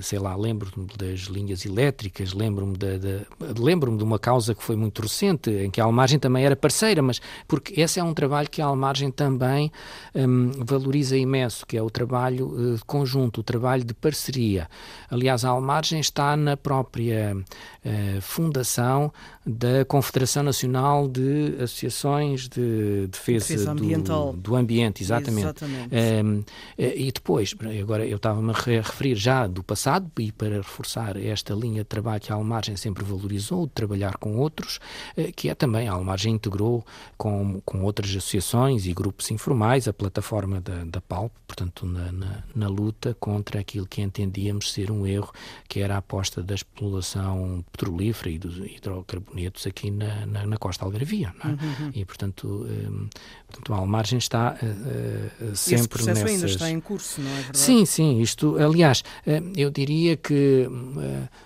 sei 0.01 0.19
lá, 0.19 0.35
lembro-me 0.35 0.87
das 0.97 1.21
linhas 1.21 1.65
elétricas, 1.65 2.33
lembro-me 2.33 2.77
de, 2.77 2.99
de, 2.99 3.25
lembro 3.57 3.95
de 3.97 4.03
uma 4.03 4.17
causa 4.17 4.55
que 4.55 4.63
foi 4.63 4.75
muito 4.75 5.01
recente, 5.01 5.49
em 5.49 5.69
que 5.69 5.81
a 5.81 5.83
Almargem 5.83 6.17
também 6.17 6.45
era 6.45 6.55
parceira, 6.55 7.01
mas 7.01 7.21
porque 7.47 7.79
esse 7.79 7.99
é 7.99 8.03
um 8.03 8.13
trabalho 8.13 8.49
que 8.49 8.61
a 8.61 8.65
Almargem 8.65 9.11
também 9.11 9.71
um, 10.15 10.51
valoriza 10.63 11.17
imenso, 11.17 11.65
que 11.65 11.77
é 11.77 11.81
o 11.81 11.89
trabalho 11.89 12.75
uh, 12.75 12.79
conjunto, 12.85 13.41
o 13.41 13.43
trabalho 13.43 13.83
de 13.83 13.93
parceria. 13.93 14.69
Aliás, 15.09 15.43
a 15.43 15.49
Almargem 15.49 15.99
está 15.99 16.37
na 16.37 16.55
própria 16.55 17.35
uh, 17.35 18.21
fundação 18.21 19.11
da 19.45 19.83
Confederação 19.85 20.41
Nacional 20.41 21.07
de 21.07 21.55
Associações 21.61 22.47
de 22.47 23.07
Defesa, 23.07 23.47
defesa 23.47 23.71
ambiental. 23.71 24.31
Do, 24.31 24.39
do, 24.39 24.55
Ambiente, 24.55 25.03
exatamente. 25.03 25.41
exatamente. 25.41 25.95
Um, 26.23 26.43
e 26.77 27.11
depois, 27.11 27.53
agora 27.81 28.05
eu 28.05 28.15
estava-me 28.15 28.51
a 28.51 28.53
referir 28.53 29.15
já 29.15 29.45
do 29.45 29.61
passado 29.61 30.09
e 30.17 30.31
para 30.31 30.57
reforçar 30.57 31.17
esta 31.17 31.53
linha 31.53 31.83
de 31.83 31.89
trabalho 31.89 32.21
que 32.21 32.31
a 32.31 32.35
Almargem 32.35 32.77
sempre 32.77 33.03
valorizou, 33.03 33.65
de 33.65 33.73
trabalhar 33.73 34.17
com 34.17 34.37
outros, 34.37 34.79
eh, 35.17 35.31
que 35.35 35.49
é 35.49 35.55
também 35.55 35.89
a 35.89 35.93
Almargem 35.93 36.33
integrou 36.33 36.85
com, 37.17 37.61
com 37.65 37.83
outras 37.83 38.09
associações 38.11 38.85
e 38.85 38.93
grupos 38.93 39.29
informais 39.29 39.87
a 39.87 39.93
plataforma 39.93 40.61
da, 40.61 40.85
da 40.85 41.01
PALP, 41.01 41.33
portanto, 41.45 41.85
na, 41.85 42.11
na, 42.11 42.43
na 42.55 42.67
luta 42.69 43.15
contra 43.19 43.59
aquilo 43.59 43.85
que 43.85 44.01
entendíamos 44.01 44.71
ser 44.71 44.89
um 44.89 45.05
erro, 45.05 45.31
que 45.67 45.81
era 45.81 45.95
a 45.95 45.97
aposta 45.97 46.41
da 46.41 46.55
exploração 46.55 47.63
petrolífera 47.71 48.29
e 48.29 48.39
dos 48.39 48.57
hidrocarbonetos 48.57 49.32
aqui 49.67 49.91
na, 49.91 50.25
na, 50.25 50.45
na 50.45 50.57
costa 50.57 50.85
algarvia. 50.85 51.33
É? 51.43 51.47
Uhum, 51.47 51.53
uhum. 51.53 51.91
E, 51.93 52.05
portanto, 52.05 52.47
um, 52.47 53.07
portanto, 53.47 53.73
a 53.73 53.77
Almargem 53.77 54.17
está 54.17 54.57
uh, 54.61 55.45
uh, 55.45 55.55
sempre 55.55 55.79
Esse 55.79 55.87
processo 55.87 56.21
nessas... 56.21 56.31
ainda 56.31 56.45
está 56.45 56.69
em 56.69 56.79
curso, 56.79 57.21
não 57.21 57.29
é 57.29 57.35
verdade? 57.35 57.57
Sim, 57.57 57.85
sim. 57.85 58.21
Isto, 58.21 58.57
aliás, 58.57 59.03
uh, 59.25 59.51
eu 59.55 59.69
diria 59.69 60.15
que 60.17 60.67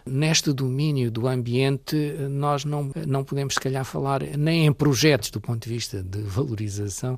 neste 0.05 0.51
domínio 0.53 1.11
do 1.11 1.27
ambiente 1.27 1.95
nós 2.29 2.65
não, 2.65 2.91
não 3.05 3.23
podemos, 3.23 3.55
se 3.55 3.59
calhar, 3.59 3.83
falar 3.85 4.21
nem 4.37 4.65
em 4.65 4.73
projetos 4.73 5.29
do 5.29 5.39
ponto 5.39 5.63
de 5.63 5.69
vista 5.69 6.01
de 6.03 6.21
valorização, 6.21 7.17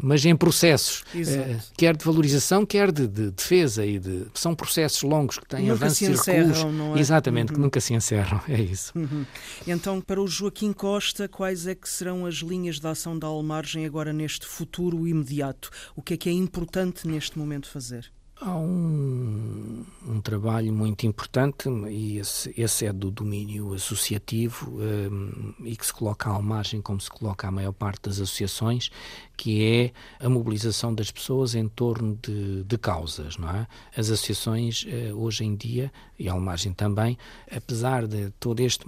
mas 0.00 0.24
em 0.24 0.36
processos, 0.36 1.00
uh, 1.00 1.72
quer 1.76 1.96
de 1.96 2.04
valorização, 2.04 2.64
quer 2.64 2.90
de, 2.92 3.06
de, 3.06 3.30
defesa 3.30 3.84
e 3.84 3.98
de 3.98 4.26
são 4.34 4.54
processos 4.54 5.02
longos 5.02 5.38
que 5.38 5.46
têm 5.46 5.70
avanços 5.70 6.00
e 6.02 6.06
recursos, 6.06 6.64
não 6.72 6.96
é? 6.96 7.00
exatamente, 7.00 7.50
uhum. 7.50 7.54
que 7.54 7.60
nunca 7.60 7.80
se 7.80 7.94
encerram, 7.94 8.40
é 8.48 8.60
isso. 8.60 8.92
Uhum. 8.96 9.24
Então, 9.66 10.00
para 10.08 10.22
o 10.22 10.26
Joaquim 10.26 10.72
Costa, 10.72 11.28
quais 11.28 11.66
é 11.66 11.74
que 11.74 11.86
serão 11.86 12.24
as 12.24 12.36
linhas 12.36 12.80
de 12.80 12.86
ação 12.86 13.18
da 13.18 13.26
Almargem 13.26 13.84
agora 13.84 14.10
neste 14.10 14.46
futuro 14.46 15.06
imediato? 15.06 15.68
O 15.94 16.00
que 16.00 16.14
é 16.14 16.16
que 16.16 16.30
é 16.30 16.32
importante 16.32 17.06
neste 17.06 17.38
momento 17.38 17.68
fazer? 17.68 18.10
Há 18.40 18.56
um, 18.56 19.84
um, 20.06 20.20
trabalho 20.22 20.72
muito 20.72 21.04
importante, 21.06 21.68
e 21.90 22.16
esse, 22.18 22.54
esse 22.56 22.86
é 22.86 22.92
do 22.92 23.10
domínio 23.10 23.74
associativo, 23.74 24.80
um, 24.80 25.52
e 25.62 25.76
que 25.76 25.84
se 25.84 25.92
coloca 25.92 26.30
à 26.30 26.40
margem, 26.40 26.80
como 26.80 27.00
se 27.00 27.10
coloca 27.10 27.46
a 27.46 27.50
maior 27.50 27.72
parte 27.72 28.04
das 28.04 28.14
associações, 28.14 28.90
que 29.38 29.64
é 29.64 30.26
a 30.26 30.28
mobilização 30.28 30.92
das 30.92 31.12
pessoas 31.12 31.54
em 31.54 31.68
torno 31.68 32.18
de, 32.20 32.64
de 32.64 32.76
causas, 32.76 33.36
não 33.36 33.48
é? 33.48 33.68
As 33.96 34.10
associações, 34.10 34.84
eh, 34.88 35.12
hoje 35.14 35.44
em 35.44 35.54
dia, 35.54 35.92
e 36.18 36.28
ao 36.28 36.40
margem 36.40 36.72
também, 36.72 37.16
apesar 37.50 38.08
de 38.08 38.30
todo 38.40 38.58
este 38.58 38.84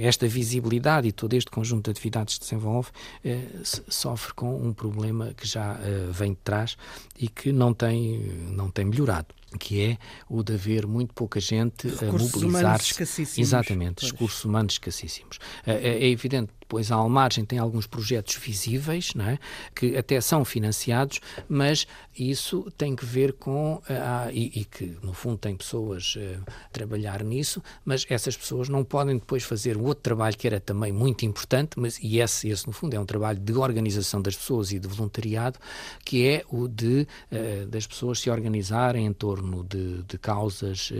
esta 0.00 0.26
visibilidade 0.26 1.06
e 1.08 1.12
todo 1.12 1.34
este 1.34 1.50
conjunto 1.50 1.84
de 1.84 1.90
atividades 1.90 2.38
que 2.38 2.40
desenvolve, 2.40 2.88
eh, 3.22 3.46
sofre 3.62 4.32
com 4.32 4.56
um 4.56 4.72
problema 4.72 5.34
que 5.34 5.46
já 5.46 5.78
eh, 5.82 6.08
vem 6.10 6.32
de 6.32 6.38
trás 6.42 6.78
e 7.18 7.28
que 7.28 7.52
não 7.52 7.74
tem, 7.74 8.18
não 8.50 8.70
tem 8.70 8.86
melhorado 8.86 9.34
que 9.58 9.80
é 9.80 9.98
o 10.28 10.42
de 10.42 10.54
haver 10.54 10.86
muito 10.86 11.14
pouca 11.14 11.40
gente 11.40 11.88
a 11.88 12.12
mobilizar-se. 12.12 13.40
Exatamente, 13.40 14.00
pois. 14.00 14.12
recursos 14.12 14.44
humanos 14.44 14.74
escassíssimos. 14.74 15.38
É, 15.64 16.04
é 16.04 16.10
evidente 16.10 16.52
depois 16.66 16.90
a 16.90 16.96
Almargem 16.96 17.44
tem 17.44 17.60
alguns 17.60 17.86
projetos 17.86 18.34
visíveis, 18.34 19.14
não 19.14 19.24
é? 19.24 19.38
que 19.72 19.96
até 19.96 20.20
são 20.20 20.44
financiados, 20.44 21.20
mas 21.48 21.86
isso 22.18 22.70
tem 22.76 22.96
que 22.96 23.04
ver 23.04 23.34
com, 23.34 23.74
uh, 23.74 24.30
e, 24.32 24.60
e, 24.60 24.64
que 24.64 24.98
no 25.02 25.12
fundo 25.12 25.38
tem 25.38 25.54
pessoas 25.54 26.16
uh, 26.16 26.42
a 26.48 26.68
trabalhar 26.70 27.22
nisso, 27.22 27.62
mas 27.84 28.04
essas 28.08 28.36
pessoas 28.36 28.68
não 28.68 28.82
podem 28.82 29.16
depois 29.16 29.44
fazer 29.44 29.76
o 29.76 29.84
outro 29.84 30.02
trabalho 30.02 30.36
que 30.36 30.46
era 30.46 30.58
também 30.58 30.90
muito 30.90 31.24
importante, 31.24 31.78
mas 31.78 31.98
e 32.02 32.18
esse, 32.18 32.48
esse 32.48 32.66
no 32.66 32.72
fundo 32.72 32.94
é 32.94 33.00
um 33.00 33.06
trabalho 33.06 33.38
de 33.38 33.52
organização 33.52 34.20
das 34.20 34.34
pessoas 34.34 34.72
e 34.72 34.80
de 34.80 34.88
voluntariado, 34.88 35.60
que 36.04 36.26
é 36.26 36.44
o 36.50 36.66
de 36.66 37.06
uh, 37.30 37.66
das 37.68 37.86
pessoas 37.86 38.18
se 38.18 38.28
organizarem 38.28 39.06
em 39.06 39.12
torno 39.12 39.62
de, 39.62 40.02
de 40.02 40.18
causas 40.18 40.92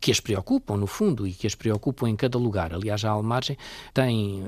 que 0.00 0.10
as 0.10 0.20
preocupam, 0.20 0.76
no 0.76 0.86
fundo, 0.86 1.26
e 1.26 1.32
que 1.32 1.46
as 1.46 1.54
preocupam 1.54 2.08
em 2.08 2.16
cada 2.16 2.36
lugar. 2.38 2.74
Aliás, 2.74 3.04
a 3.04 3.10
Almargem 3.10 3.56
tem 3.94 4.42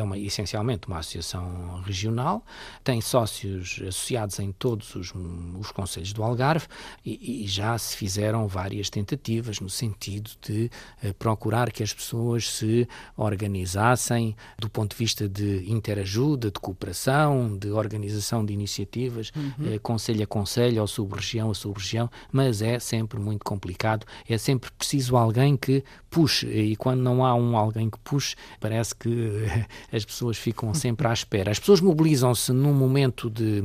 é 0.00 0.02
uma, 0.02 0.18
essencialmente 0.18 0.86
uma 0.86 0.98
associação 0.98 1.82
regional, 1.84 2.44
tem 2.82 3.00
sócios 3.00 3.80
associados 3.86 4.38
em 4.38 4.52
todos 4.52 4.94
os, 4.94 5.12
os 5.58 5.70
conselhos 5.70 6.12
do 6.12 6.22
Algarve 6.22 6.66
e, 7.04 7.44
e, 7.44 7.46
já 7.46 7.76
se 7.78 7.96
fizeram 7.96 8.46
várias 8.48 8.90
tentativas 8.90 9.60
no 9.60 9.68
sentido 9.68 10.30
de 10.40 10.70
uh, 11.04 11.14
procurar 11.14 11.70
que 11.70 11.82
as 11.82 11.92
pessoas 11.92 12.50
se 12.50 12.88
organizassem 13.16 14.36
do 14.58 14.68
ponto 14.68 14.92
de 14.92 14.96
vista 14.96 15.28
de 15.28 15.70
interajuda, 15.70 16.50
de 16.50 16.58
cooperação, 16.58 17.56
de 17.56 17.70
organização 17.70 18.44
de 18.44 18.52
iniciativas, 18.52 19.30
uhum. 19.36 19.74
uh, 19.74 19.80
conselho 19.80 20.22
a 20.22 20.26
conselho, 20.26 20.80
ou 20.80 20.86
sub-região 20.86 21.50
a 21.50 21.54
sub-região, 21.54 22.10
mas 22.32 22.62
é 22.62 22.78
sempre 22.78 23.18
muito 23.20 23.44
complicado, 23.44 24.06
é 24.28 24.38
sempre 24.38 24.70
preciso 24.72 25.16
alguém 25.16 25.56
que 25.56 25.84
puxe, 26.10 26.46
e 26.46 26.76
quando 26.76 27.00
não 27.00 27.24
há 27.24 27.34
um 27.34 27.56
alguém 27.56 27.88
que 27.88 27.98
puxe, 28.00 28.34
parece 28.58 28.94
que 28.94 29.44
as 29.92 30.04
pessoas 30.04 30.36
ficam 30.36 30.74
sempre 30.74 31.06
à 31.06 31.12
espera. 31.12 31.50
As 31.50 31.58
pessoas 31.58 31.80
mobilizam-se 31.80 32.52
num 32.52 32.74
momento 32.74 33.30
de 33.30 33.62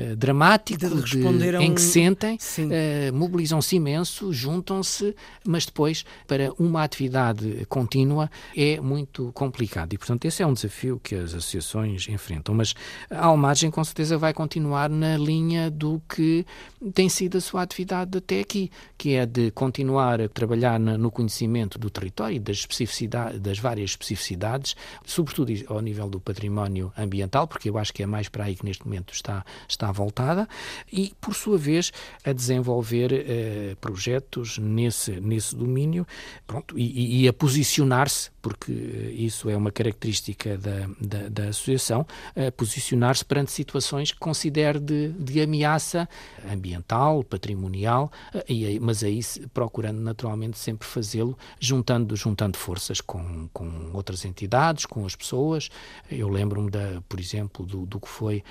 eh, 0.00 0.16
dramático 0.16 0.78
de 0.78 1.20
de, 1.20 1.56
em 1.56 1.74
que 1.74 1.80
sentem, 1.80 2.36
uh, 2.36 3.14
mobilizam-se 3.14 3.76
imenso, 3.76 4.32
juntam-se, 4.32 5.14
mas 5.46 5.66
depois, 5.66 6.06
para 6.26 6.52
uma 6.58 6.82
atividade 6.82 7.66
contínua, 7.68 8.30
é 8.56 8.80
muito 8.80 9.30
complicado. 9.34 9.92
E, 9.92 9.98
portanto, 9.98 10.24
esse 10.24 10.42
é 10.42 10.46
um 10.46 10.54
desafio 10.54 10.98
que 11.02 11.14
as 11.14 11.34
associações 11.34 12.08
enfrentam. 12.08 12.54
Mas 12.54 12.74
a 13.10 13.26
Almagem, 13.26 13.70
com 13.70 13.84
certeza, 13.84 14.16
vai 14.16 14.32
continuar 14.32 14.88
na 14.88 15.18
linha 15.18 15.70
do 15.70 16.00
que 16.08 16.46
tem 16.94 17.08
sido 17.10 17.36
a 17.36 17.40
sua 17.40 17.62
atividade 17.62 18.16
até 18.16 18.40
aqui, 18.40 18.70
que 18.96 19.14
é 19.14 19.26
de 19.26 19.50
continuar 19.50 20.20
a 20.20 20.28
trabalhar 20.28 20.80
na, 20.80 20.96
no 20.96 21.10
conhecimento 21.10 21.78
do 21.78 21.90
território 21.90 22.36
e 22.36 22.38
das, 22.38 22.58
especificidades, 22.58 23.38
das 23.38 23.58
várias 23.58 23.90
especificidades, 23.90 24.74
sobretudo 25.04 25.52
ao 25.66 25.80
nível 25.80 26.08
do 26.08 26.20
património 26.20 26.90
ambiental, 26.96 27.46
porque 27.46 27.68
eu 27.68 27.76
acho 27.76 27.92
que 27.92 28.02
é 28.02 28.06
mais 28.06 28.28
para 28.28 28.44
aí 28.44 28.56
que 28.56 28.64
neste 28.64 28.84
momento 28.86 29.12
está, 29.12 29.44
está 29.68 29.89
voltada 29.92 30.48
e, 30.92 31.12
por 31.20 31.34
sua 31.34 31.58
vez, 31.58 31.92
a 32.24 32.32
desenvolver 32.32 33.12
uh, 33.12 33.76
projetos 33.76 34.58
nesse, 34.58 35.20
nesse 35.20 35.54
domínio 35.54 36.06
pronto, 36.46 36.78
e, 36.78 37.22
e 37.22 37.28
a 37.28 37.32
posicionar-se, 37.32 38.30
porque 38.42 38.72
isso 38.72 39.48
é 39.50 39.56
uma 39.56 39.70
característica 39.70 40.56
da, 40.56 40.88
da, 41.00 41.28
da 41.28 41.44
associação, 41.48 42.06
a 42.34 42.50
posicionar-se 42.52 43.24
perante 43.24 43.52
situações 43.52 44.12
que 44.12 44.18
considere 44.18 44.78
de, 44.78 45.08
de 45.10 45.40
ameaça 45.40 46.08
ambiental, 46.50 47.22
patrimonial, 47.24 48.10
uh, 48.34 48.42
e, 48.48 48.78
mas 48.80 49.04
aí 49.04 49.20
procurando 49.52 50.00
naturalmente 50.00 50.58
sempre 50.58 50.86
fazê-lo 50.86 51.36
juntando, 51.58 52.16
juntando 52.16 52.56
forças 52.56 53.00
com, 53.00 53.48
com 53.52 53.90
outras 53.92 54.24
entidades, 54.24 54.86
com 54.86 55.04
as 55.04 55.14
pessoas. 55.14 55.68
Eu 56.10 56.28
lembro-me, 56.28 56.70
por 57.08 57.20
exemplo, 57.20 57.64
do, 57.66 57.86
do 57.86 58.00
que 58.00 58.08
foi 58.08 58.42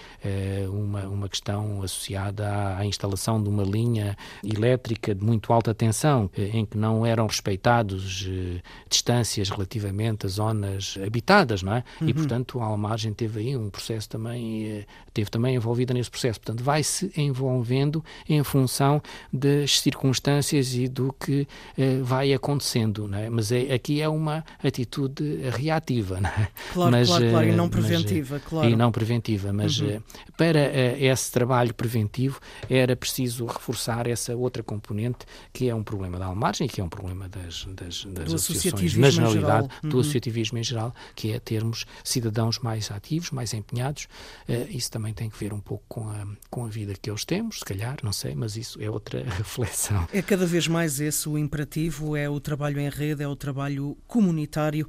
uma, 0.71 1.08
uma 1.08 1.19
uma 1.20 1.30
questão 1.30 1.84
associada 1.84 2.78
à, 2.78 2.86
instalação 2.86 3.42
de 3.42 3.50
uma 3.50 3.64
linha 3.64 4.18
elétrica 4.44 5.14
de 5.14 5.24
muito 5.24 5.52
alta 5.54 5.74
tensão, 5.74 6.30
eh, 6.38 6.50
em 6.54 6.66
que 6.66 6.78
não 6.78 7.06
eram 7.06 7.28
respeitados 7.28 8.28
eh, 8.28 8.62
distâncias 8.90 9.50
relativamente 9.50 10.26
a 10.26 10.30
zonas 10.30 10.98
habitadas, 11.06 11.62
não 11.62 11.74
é? 11.74 11.84
Uhum. 12.02 12.10
E, 12.10 12.14
portanto, 12.14 12.60
a 12.60 12.66
Almagem 12.66 13.14
teve 13.14 13.40
aí 13.40 13.58
um 13.58 13.70
processo 13.70 14.10
também, 14.10 14.66
eh, 14.66 14.86
teve 15.14 15.30
também 15.30 15.56
envolvida 15.56 15.94
nesse 15.94 16.10
processo. 16.10 16.40
Portanto, 16.40 16.64
vai-se 16.64 17.12
envolvendo 17.16 18.04
em 18.28 18.44
função 18.44 19.02
das 19.32 19.80
circunstâncias 19.80 20.74
e 20.74 20.88
do 20.88 21.14
que 21.14 21.48
eh, 21.78 22.00
vai 22.02 22.34
acontecendo, 22.34 23.08
não 23.08 23.18
é? 23.18 23.30
Mas 23.30 23.52
é, 23.52 23.74
aqui 23.74 24.02
é 24.02 24.10
uma 24.10 24.44
atitude 24.64 25.50
reativa, 25.50 26.20
não 26.22 26.30
é? 26.30 26.48
Claro, 26.74 26.92
mas, 26.92 27.08
claro, 27.08 27.30
claro, 27.30 27.48
e 27.48 27.52
não 27.52 27.70
preventiva, 27.70 28.36
mas, 28.36 28.44
claro. 28.44 28.70
E 28.70 28.76
não 28.76 28.92
preventiva, 28.92 29.54
mas 29.54 29.80
uhum. 29.80 30.02
para 30.38 30.60
esse 31.10 31.32
trabalho 31.32 31.74
preventivo 31.74 32.39
era 32.69 32.95
preciso 32.95 33.45
reforçar 33.45 34.08
essa 34.08 34.36
outra 34.36 34.63
componente 34.63 35.26
que 35.52 35.69
é 35.69 35.76
um 35.76 35.84
problema 35.84 36.17
da 36.17 36.26
almargem 36.26 36.67
e 36.67 36.69
que 36.69 36.82
é 36.82 36.84
um 36.84 36.89
problema 36.89 37.28
das, 37.28 37.65
das, 37.65 38.06
das 38.06 38.34
associações 38.34 38.95
na 38.95 39.10
generalidade, 39.10 39.67
uhum. 39.84 39.89
do 39.89 40.00
associativismo 40.00 40.58
em 40.58 40.63
geral, 40.63 40.93
que 41.15 41.32
é 41.32 41.39
termos 41.39 41.86
cidadãos 42.04 42.60
mais 42.60 42.91
ativos, 42.91 43.32
mais 43.32 43.54
empenhados. 43.54 44.08
Uh, 44.48 44.67
isso 44.69 44.91
também 44.91 45.13
tem 45.13 45.30
que 45.30 45.38
ver 45.38 45.54
um 45.54 45.60
pouco 45.60 45.84
com 45.88 46.10
a, 46.10 46.28
com 46.50 46.65
a 46.65 46.67
vida 46.67 46.93
que 47.00 47.10
eles 47.10 47.26
temos, 47.26 47.60
se 47.60 47.65
calhar, 47.65 47.98
não 48.04 48.13
sei, 48.13 48.36
mas 48.36 48.56
isso 48.56 48.82
é 48.82 48.89
outra 48.89 49.24
reflexão. 49.38 50.08
É 50.13 50.22
cada 50.22 50.45
vez 50.45 50.67
mais 50.67 51.00
esse 51.00 51.28
o 51.28 51.38
imperativo, 51.38 52.15
é 52.15 52.30
o 52.30 52.39
trabalho 52.39 52.80
em 52.80 52.89
rede, 52.89 53.24
é 53.24 53.28
o 53.28 53.36
trabalho 53.36 53.98
comunitário. 54.08 54.88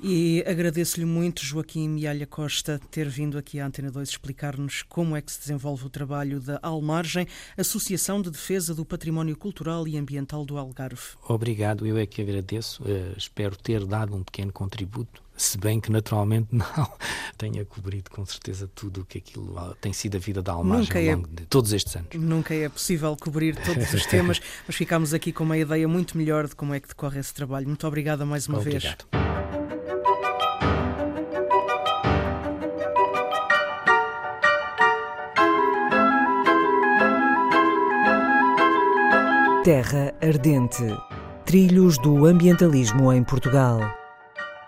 E 0.00 0.44
agradeço-lhe 0.46 1.06
muito, 1.06 1.44
Joaquim 1.44 1.88
Mialha 1.88 2.26
Costa, 2.26 2.80
ter 2.90 3.08
vindo 3.08 3.38
aqui 3.38 3.58
à 3.58 3.66
Antena 3.66 3.90
2 3.90 4.10
explicar-nos 4.10 4.82
como 4.82 5.16
é 5.16 5.22
que 5.22 5.32
se 5.32 5.40
desenvolve 5.40 5.86
o 5.86 5.90
trabalho 5.90 6.38
da 6.38 6.58
Almargem, 6.62 7.26
Associação 7.56 8.20
de 8.20 8.30
Defesa 8.30 8.74
do 8.74 8.84
Património 8.84 9.36
Cultural 9.36 9.88
e 9.88 9.96
Ambiental 9.96 10.44
do 10.44 10.58
Algarve. 10.58 11.16
Obrigado, 11.26 11.86
eu 11.86 11.96
é 11.96 12.04
que 12.04 12.20
agradeço. 12.20 12.82
Uh, 12.82 13.16
espero 13.16 13.56
ter 13.56 13.84
dado 13.86 14.14
um 14.14 14.22
pequeno 14.22 14.52
contributo 14.52 15.24
se 15.36 15.58
bem 15.58 15.78
que 15.80 15.92
naturalmente 15.92 16.48
não 16.52 16.90
tenha 17.36 17.64
cobrido 17.64 18.10
com 18.10 18.24
certeza 18.24 18.68
tudo 18.74 19.02
o 19.02 19.04
que 19.04 19.18
aquilo 19.18 19.76
tem 19.80 19.92
sido 19.92 20.16
a 20.16 20.20
vida 20.20 20.42
da 20.42 20.52
Almagem 20.52 20.90
ao 20.92 21.02
é 21.02 21.14
longo 21.14 21.28
é, 21.28 21.40
de 21.40 21.46
todos 21.46 21.72
estes 21.72 21.94
anos. 21.96 22.08
Nunca 22.14 22.54
é 22.54 22.68
possível 22.68 23.14
cobrir 23.16 23.56
todos 23.56 23.92
os 23.92 24.06
temas, 24.06 24.40
mas 24.66 24.76
ficamos 24.76 25.12
aqui 25.12 25.32
com 25.32 25.44
uma 25.44 25.58
ideia 25.58 25.86
muito 25.86 26.16
melhor 26.16 26.48
de 26.48 26.54
como 26.54 26.74
é 26.74 26.80
que 26.80 26.88
decorre 26.88 27.20
esse 27.20 27.34
trabalho. 27.34 27.66
Muito 27.66 27.86
obrigada 27.86 28.24
mais 28.24 28.48
uma 28.48 28.58
Obrigado. 28.58 29.06
vez. 29.12 29.55
Terra 39.66 40.14
Ardente 40.22 40.96
Trilhos 41.44 41.98
do 41.98 42.24
Ambientalismo 42.24 43.12
em 43.12 43.24
Portugal. 43.24 43.80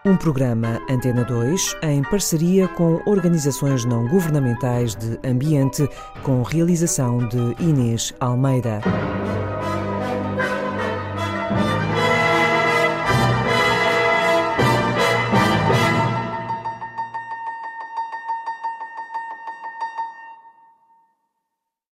Um 0.05 0.17
programa 0.17 0.81
Antena 0.91 1.23
2 1.23 1.77
em 1.85 2.03
parceria 2.03 2.67
com 2.67 3.01
organizações 3.07 3.85
não 3.85 4.09
governamentais 4.09 4.97
de 4.97 5.17
ambiente, 5.25 5.89
com 6.25 6.43
realização 6.43 7.19
de 7.29 7.39
Inês 7.63 8.13
Almeida. 8.19 8.81